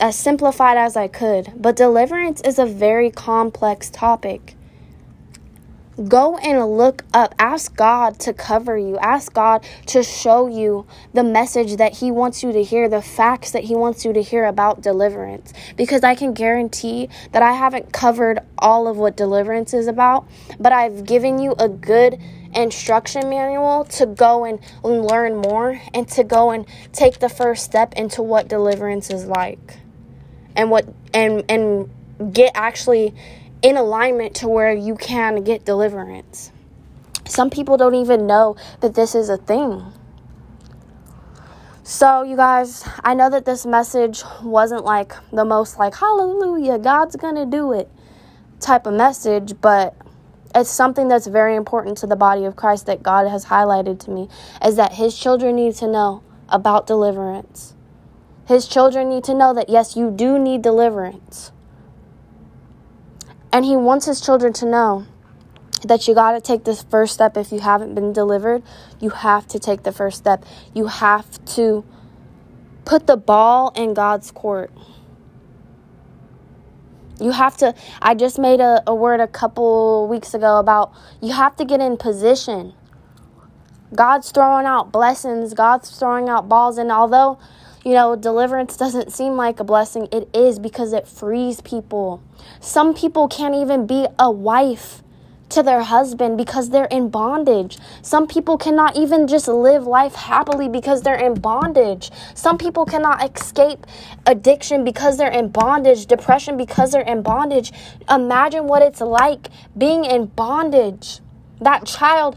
as 0.00 0.16
simplified 0.16 0.76
as 0.76 0.96
I 0.96 1.08
could. 1.08 1.52
But 1.56 1.76
deliverance 1.76 2.40
is 2.42 2.58
a 2.58 2.66
very 2.66 3.10
complex 3.10 3.90
topic. 3.90 4.56
Go 6.08 6.36
and 6.38 6.76
look 6.76 7.04
up. 7.14 7.36
Ask 7.38 7.76
God 7.76 8.18
to 8.20 8.32
cover 8.32 8.76
you. 8.76 8.98
Ask 8.98 9.32
God 9.32 9.64
to 9.86 10.02
show 10.02 10.48
you 10.48 10.86
the 11.12 11.22
message 11.22 11.76
that 11.76 11.98
He 11.98 12.10
wants 12.10 12.42
you 12.42 12.50
to 12.50 12.64
hear, 12.64 12.88
the 12.88 13.00
facts 13.00 13.52
that 13.52 13.62
He 13.62 13.76
wants 13.76 14.04
you 14.04 14.12
to 14.12 14.20
hear 14.20 14.44
about 14.44 14.80
deliverance. 14.80 15.52
Because 15.76 16.02
I 16.02 16.16
can 16.16 16.34
guarantee 16.34 17.08
that 17.30 17.44
I 17.44 17.52
haven't 17.52 17.92
covered 17.92 18.40
all 18.58 18.88
of 18.88 18.96
what 18.96 19.16
deliverance 19.16 19.72
is 19.72 19.86
about, 19.86 20.26
but 20.58 20.72
I've 20.72 21.04
given 21.04 21.38
you 21.38 21.54
a 21.60 21.68
good 21.68 22.18
instruction 22.52 23.30
manual 23.30 23.84
to 23.84 24.06
go 24.06 24.44
and 24.44 24.58
learn 24.82 25.36
more 25.36 25.80
and 25.92 26.08
to 26.08 26.24
go 26.24 26.50
and 26.50 26.66
take 26.92 27.20
the 27.20 27.28
first 27.28 27.64
step 27.64 27.92
into 27.94 28.20
what 28.20 28.48
deliverance 28.48 29.10
is 29.10 29.26
like 29.26 29.78
and 30.56 30.70
what 30.70 30.86
and 31.12 31.44
and 31.48 31.90
get 32.32 32.52
actually 32.54 33.14
in 33.62 33.76
alignment 33.76 34.36
to 34.36 34.48
where 34.48 34.72
you 34.72 34.94
can 34.96 35.42
get 35.42 35.64
deliverance. 35.64 36.52
Some 37.26 37.50
people 37.50 37.76
don't 37.76 37.94
even 37.94 38.26
know 38.26 38.56
that 38.80 38.94
this 38.94 39.14
is 39.14 39.30
a 39.30 39.38
thing. 39.38 39.82
So, 41.82 42.22
you 42.22 42.36
guys, 42.36 42.86
I 43.02 43.14
know 43.14 43.28
that 43.30 43.44
this 43.44 43.66
message 43.66 44.22
wasn't 44.42 44.84
like 44.84 45.12
the 45.32 45.44
most 45.44 45.78
like 45.78 45.94
hallelujah, 45.94 46.78
God's 46.78 47.16
to 47.16 47.46
do 47.46 47.72
it 47.72 47.90
type 48.60 48.86
of 48.86 48.94
message, 48.94 49.54
but 49.60 49.94
it's 50.54 50.70
something 50.70 51.08
that's 51.08 51.26
very 51.26 51.56
important 51.56 51.98
to 51.98 52.06
the 52.06 52.16
body 52.16 52.44
of 52.44 52.56
Christ 52.56 52.86
that 52.86 53.02
God 53.02 53.26
has 53.28 53.46
highlighted 53.46 53.98
to 54.00 54.10
me 54.10 54.28
is 54.64 54.76
that 54.76 54.92
his 54.92 55.18
children 55.18 55.56
need 55.56 55.74
to 55.76 55.86
know 55.86 56.22
about 56.48 56.86
deliverance. 56.86 57.74
His 58.46 58.68
children 58.68 59.08
need 59.08 59.24
to 59.24 59.34
know 59.34 59.54
that, 59.54 59.68
yes, 59.68 59.96
you 59.96 60.10
do 60.10 60.38
need 60.38 60.62
deliverance. 60.62 61.52
And 63.52 63.64
He 63.64 63.76
wants 63.76 64.06
His 64.06 64.20
children 64.20 64.52
to 64.54 64.66
know 64.66 65.06
that 65.84 66.08
you 66.08 66.14
got 66.14 66.32
to 66.32 66.40
take 66.40 66.64
this 66.64 66.82
first 66.82 67.14
step 67.14 67.36
if 67.36 67.52
you 67.52 67.60
haven't 67.60 67.94
been 67.94 68.12
delivered. 68.12 68.62
You 69.00 69.10
have 69.10 69.46
to 69.48 69.58
take 69.58 69.82
the 69.82 69.92
first 69.92 70.18
step. 70.18 70.44
You 70.74 70.86
have 70.86 71.44
to 71.56 71.84
put 72.84 73.06
the 73.06 73.16
ball 73.16 73.72
in 73.76 73.94
God's 73.94 74.30
court. 74.30 74.70
You 77.20 77.30
have 77.30 77.56
to, 77.58 77.74
I 78.02 78.14
just 78.14 78.38
made 78.38 78.60
a, 78.60 78.82
a 78.86 78.94
word 78.94 79.20
a 79.20 79.28
couple 79.28 80.08
weeks 80.08 80.34
ago 80.34 80.58
about 80.58 80.92
you 81.22 81.32
have 81.32 81.54
to 81.56 81.64
get 81.64 81.80
in 81.80 81.96
position. 81.96 82.74
God's 83.94 84.32
throwing 84.32 84.66
out 84.66 84.90
blessings, 84.90 85.54
God's 85.54 85.96
throwing 85.96 86.28
out 86.28 86.48
balls, 86.48 86.78
and 86.78 86.90
although 86.90 87.38
you 87.84 87.92
know, 87.92 88.16
deliverance 88.16 88.76
doesn't 88.76 89.12
seem 89.12 89.36
like 89.36 89.60
a 89.60 89.64
blessing. 89.64 90.08
It 90.10 90.28
is 90.34 90.58
because 90.58 90.92
it 90.92 91.06
frees 91.06 91.60
people. 91.60 92.22
Some 92.60 92.94
people 92.94 93.28
can't 93.28 93.54
even 93.54 93.86
be 93.86 94.06
a 94.18 94.30
wife 94.30 95.02
to 95.50 95.62
their 95.62 95.82
husband 95.82 96.38
because 96.38 96.70
they're 96.70 96.86
in 96.86 97.10
bondage. 97.10 97.78
Some 98.02 98.26
people 98.26 98.56
cannot 98.56 98.96
even 98.96 99.26
just 99.26 99.46
live 99.46 99.86
life 99.86 100.14
happily 100.14 100.68
because 100.68 101.02
they're 101.02 101.14
in 101.14 101.34
bondage. 101.34 102.10
Some 102.34 102.56
people 102.56 102.86
cannot 102.86 103.22
escape 103.22 103.86
addiction 104.26 104.82
because 104.84 105.18
they're 105.18 105.30
in 105.30 105.48
bondage, 105.48 106.06
depression 106.06 106.56
because 106.56 106.92
they're 106.92 107.02
in 107.02 107.22
bondage. 107.22 107.72
Imagine 108.10 108.66
what 108.66 108.82
it's 108.82 109.02
like 109.02 109.48
being 109.76 110.04
in 110.04 110.26
bondage 110.26 111.20
that 111.60 111.86
child, 111.86 112.36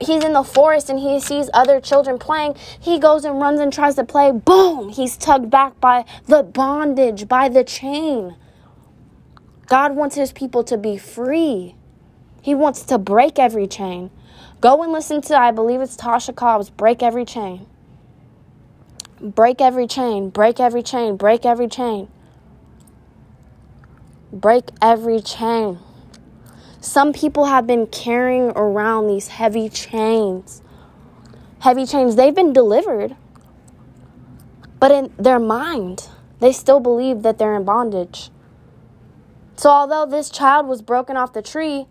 he's 0.00 0.22
in 0.22 0.32
the 0.32 0.42
forest 0.42 0.90
and 0.90 0.98
he 0.98 1.20
sees 1.20 1.48
other 1.54 1.80
children 1.80 2.18
playing. 2.18 2.54
He 2.80 2.98
goes 2.98 3.24
and 3.24 3.40
runs 3.40 3.60
and 3.60 3.72
tries 3.72 3.96
to 3.96 4.04
play. 4.04 4.30
Boom! 4.30 4.90
He's 4.90 5.16
tugged 5.16 5.50
back 5.50 5.80
by 5.80 6.04
the 6.26 6.42
bondage, 6.42 7.28
by 7.28 7.48
the 7.48 7.64
chain. 7.64 8.36
God 9.66 9.94
wants 9.96 10.16
his 10.16 10.32
people 10.32 10.64
to 10.64 10.78
be 10.78 10.96
free. 10.96 11.74
He 12.40 12.54
wants 12.54 12.82
to 12.84 12.98
break 12.98 13.38
every 13.38 13.66
chain. 13.66 14.10
Go 14.60 14.82
and 14.82 14.92
listen 14.92 15.20
to, 15.22 15.38
I 15.38 15.50
believe 15.50 15.80
it's 15.80 15.96
Tasha 15.96 16.34
Cobbs, 16.34 16.70
Break 16.70 17.02
Every 17.02 17.24
Chain. 17.24 17.66
Break 19.20 19.60
every 19.60 19.88
chain, 19.88 20.30
break 20.30 20.60
every 20.60 20.82
chain, 20.82 21.16
break 21.16 21.44
every 21.44 21.66
chain. 21.68 22.08
Break 24.32 24.70
every 24.80 25.20
chain. 25.20 25.80
Some 26.80 27.12
people 27.12 27.46
have 27.46 27.66
been 27.66 27.86
carrying 27.86 28.52
around 28.54 29.08
these 29.08 29.28
heavy 29.28 29.68
chains. 29.68 30.62
Heavy 31.60 31.84
chains, 31.86 32.14
they've 32.14 32.34
been 32.34 32.52
delivered, 32.52 33.16
but 34.78 34.92
in 34.92 35.12
their 35.18 35.40
mind, 35.40 36.08
They 36.40 36.52
still 36.52 36.80
believe 36.80 37.22
that 37.22 37.38
they're 37.38 37.56
in 37.56 37.64
bondage. 37.64 38.30
So, 39.56 39.70
although 39.70 40.06
this 40.06 40.30
child 40.30 40.68
was 40.68 40.82
broken 40.82 41.16
off 41.16 41.32
the 41.32 41.42
tree, 41.42 41.86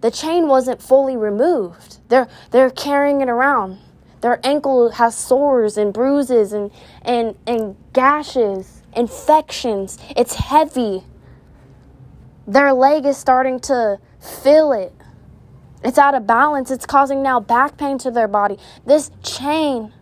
the 0.00 0.10
chain 0.10 0.46
wasn't 0.46 0.80
fully 0.80 1.16
removed. 1.16 1.98
They're, 2.08 2.28
they're 2.50 2.70
carrying 2.70 3.20
it 3.20 3.28
around. 3.28 3.78
Their 4.20 4.40
ankle 4.44 4.90
has 4.90 5.16
sores 5.16 5.76
and 5.76 5.92
bruises 5.92 6.52
and, 6.52 6.70
and, 7.02 7.34
and 7.46 7.76
gashes, 7.92 8.82
infections. 8.94 9.98
It's 10.16 10.36
heavy. 10.36 11.04
Their 12.46 12.72
leg 12.72 13.06
is 13.06 13.16
starting 13.16 13.60
to 13.60 13.98
feel 14.20 14.72
it. 14.72 14.92
It's 15.82 15.98
out 15.98 16.14
of 16.14 16.26
balance. 16.26 16.70
It's 16.70 16.86
causing 16.86 17.22
now 17.22 17.40
back 17.40 17.76
pain 17.76 17.98
to 17.98 18.10
their 18.10 18.28
body. 18.28 18.58
This 18.86 19.10
chain, 19.22 19.92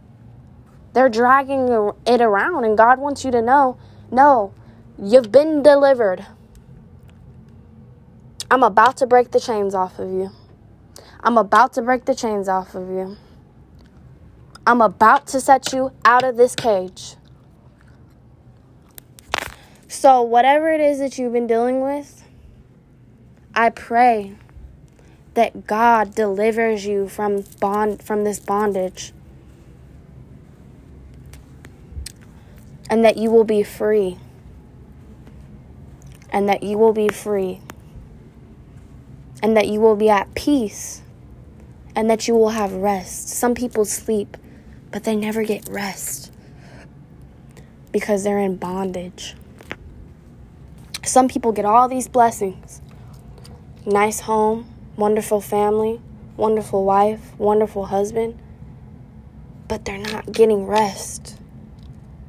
they're 0.92 1.08
dragging 1.08 1.92
it 2.06 2.20
around, 2.20 2.64
and 2.64 2.76
God 2.76 2.98
wants 2.98 3.24
you 3.24 3.30
to 3.30 3.42
know 3.42 3.78
no, 4.10 4.52
you've 5.02 5.32
been 5.32 5.62
delivered. 5.62 6.26
I'm 8.50 8.62
about 8.62 8.98
to 8.98 9.06
break 9.06 9.30
the 9.30 9.40
chains 9.40 9.74
off 9.74 9.98
of 9.98 10.10
you. 10.10 10.30
I'm 11.20 11.38
about 11.38 11.72
to 11.74 11.82
break 11.82 12.04
the 12.04 12.14
chains 12.14 12.46
off 12.46 12.74
of 12.74 12.90
you. 12.90 13.16
I'm 14.66 14.82
about 14.82 15.26
to 15.28 15.40
set 15.40 15.72
you 15.72 15.92
out 16.04 16.24
of 16.24 16.36
this 16.36 16.54
cage. 16.54 17.16
So, 19.88 20.20
whatever 20.20 20.70
it 20.70 20.80
is 20.80 20.98
that 20.98 21.16
you've 21.16 21.32
been 21.32 21.46
dealing 21.46 21.80
with, 21.80 22.22
I 23.54 23.70
pray 23.70 24.34
that 25.34 25.66
God 25.66 26.14
delivers 26.14 26.86
you 26.86 27.08
from 27.08 27.44
bond 27.60 28.02
from 28.02 28.24
this 28.24 28.40
bondage. 28.40 29.12
And 32.90 33.04
that 33.04 33.16
you 33.16 33.30
will 33.30 33.44
be 33.44 33.62
free. 33.62 34.18
And 36.30 36.48
that 36.48 36.62
you 36.62 36.78
will 36.78 36.92
be 36.92 37.08
free 37.08 37.60
and 39.42 39.56
that 39.56 39.66
you 39.66 39.80
will 39.80 39.96
be 39.96 40.08
at 40.08 40.32
peace 40.34 41.02
and 41.96 42.08
that 42.08 42.28
you 42.28 42.34
will 42.34 42.50
have 42.50 42.72
rest. 42.72 43.28
Some 43.28 43.54
people 43.54 43.84
sleep, 43.84 44.36
but 44.90 45.04
they 45.04 45.16
never 45.16 45.42
get 45.42 45.68
rest 45.68 46.30
because 47.90 48.22
they're 48.22 48.38
in 48.38 48.56
bondage. 48.56 49.34
Some 51.04 51.28
people 51.28 51.50
get 51.52 51.64
all 51.64 51.88
these 51.88 52.06
blessings 52.06 52.80
nice 53.86 54.20
home, 54.20 54.68
wonderful 54.96 55.40
family, 55.40 56.00
wonderful 56.36 56.84
wife, 56.84 57.32
wonderful 57.38 57.86
husband, 57.86 58.38
but 59.68 59.84
they're 59.84 59.98
not 59.98 60.32
getting 60.32 60.66
rest. 60.66 61.38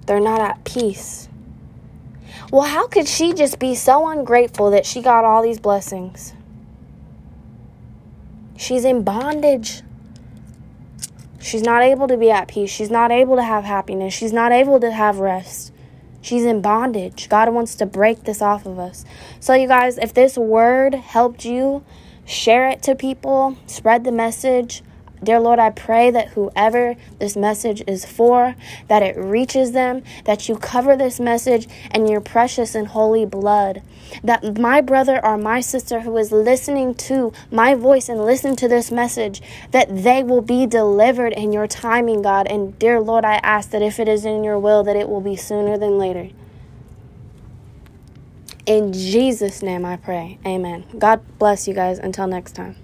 They're 0.06 0.20
not 0.20 0.42
at 0.42 0.64
peace. 0.64 1.30
Well, 2.52 2.64
how 2.64 2.88
could 2.88 3.08
she 3.08 3.34
just 3.34 3.60
be 3.60 3.76
so 3.76 4.08
ungrateful 4.08 4.72
that 4.72 4.86
she 4.86 5.02
got 5.02 5.26
all 5.26 5.42
these 5.42 5.60
blessings? 5.60 6.34
She's 8.58 8.86
in 8.86 9.04
bondage. 9.04 9.82
She's 11.42 11.64
not 11.64 11.84
able 11.84 12.08
to 12.08 12.16
be 12.16 12.32
at 12.32 12.48
peace. 12.48 12.70
She's 12.70 12.90
not 12.90 13.12
able 13.12 13.36
to 13.36 13.44
have 13.44 13.64
happiness. 13.66 14.14
She's 14.14 14.32
not 14.32 14.52
able 14.52 14.80
to 14.80 14.92
have 14.92 15.20
rest. 15.20 15.73
She's 16.24 16.46
in 16.46 16.62
bondage. 16.62 17.28
God 17.28 17.54
wants 17.54 17.76
to 17.76 17.86
break 17.86 18.24
this 18.24 18.42
off 18.42 18.66
of 18.66 18.80
us. 18.80 19.04
So, 19.42 19.54
you 19.54 19.68
guys, 19.68 19.98
if 19.98 20.14
this 20.14 20.38
word 20.38 20.96
helped 20.96 21.44
you, 21.44 21.84
share 22.26 22.70
it 22.70 22.82
to 22.84 22.96
people, 22.96 23.58
spread 23.68 24.06
the 24.06 24.12
message. 24.14 24.82
Dear 25.24 25.40
Lord, 25.40 25.60
I 25.60 25.70
pray 25.70 26.12
that 26.12 26.30
whoever 26.30 26.96
this 27.20 27.36
message 27.36 27.82
is 27.88 28.06
for, 28.06 28.56
that 28.88 29.02
it 29.02 29.18
reaches 29.18 29.72
them, 29.72 30.04
that 30.26 30.50
you 30.50 30.56
cover 30.56 30.96
this 30.96 31.20
message 31.20 31.68
in 31.94 32.08
your 32.08 32.22
precious 32.22 32.76
and 32.76 32.88
holy 32.88 33.26
blood. 33.26 33.82
That 34.24 34.60
my 34.60 34.82
brother 34.82 35.24
or 35.24 35.38
my 35.38 35.62
sister 35.62 36.02
who 36.02 36.18
is 36.18 36.32
listening 36.32 36.94
to 36.96 37.32
my 37.52 37.74
voice 37.74 38.10
and 38.10 38.24
listen 38.24 38.56
to 38.58 38.68
this 38.68 38.92
message, 38.92 39.42
that 39.72 40.04
they 40.04 40.24
will 40.24 40.42
be 40.42 40.66
delivered 40.66 41.34
in 41.34 41.54
your 41.54 41.68
timing, 41.68 42.22
God. 42.22 42.48
And 42.48 42.78
dear 42.78 43.00
Lord, 43.00 43.26
I 43.26 43.36
ask 43.36 43.72
that 43.72 43.82
if 43.82 44.00
it 44.00 44.08
is 44.08 44.26
in 44.26 44.44
your 44.44 44.60
will, 44.60 44.84
that 44.84 44.96
it 44.96 45.10
will 45.10 45.22
be 45.22 45.36
sooner 45.36 45.78
than 45.78 45.98
later. 45.98 46.30
In 48.66 48.94
Jesus' 48.94 49.62
name 49.62 49.84
I 49.84 49.98
pray. 49.98 50.40
Amen. 50.46 50.86
God 50.98 51.22
bless 51.38 51.68
you 51.68 51.74
guys. 51.74 52.00
Until 52.00 52.28
next 52.28 52.54
time. 52.54 52.76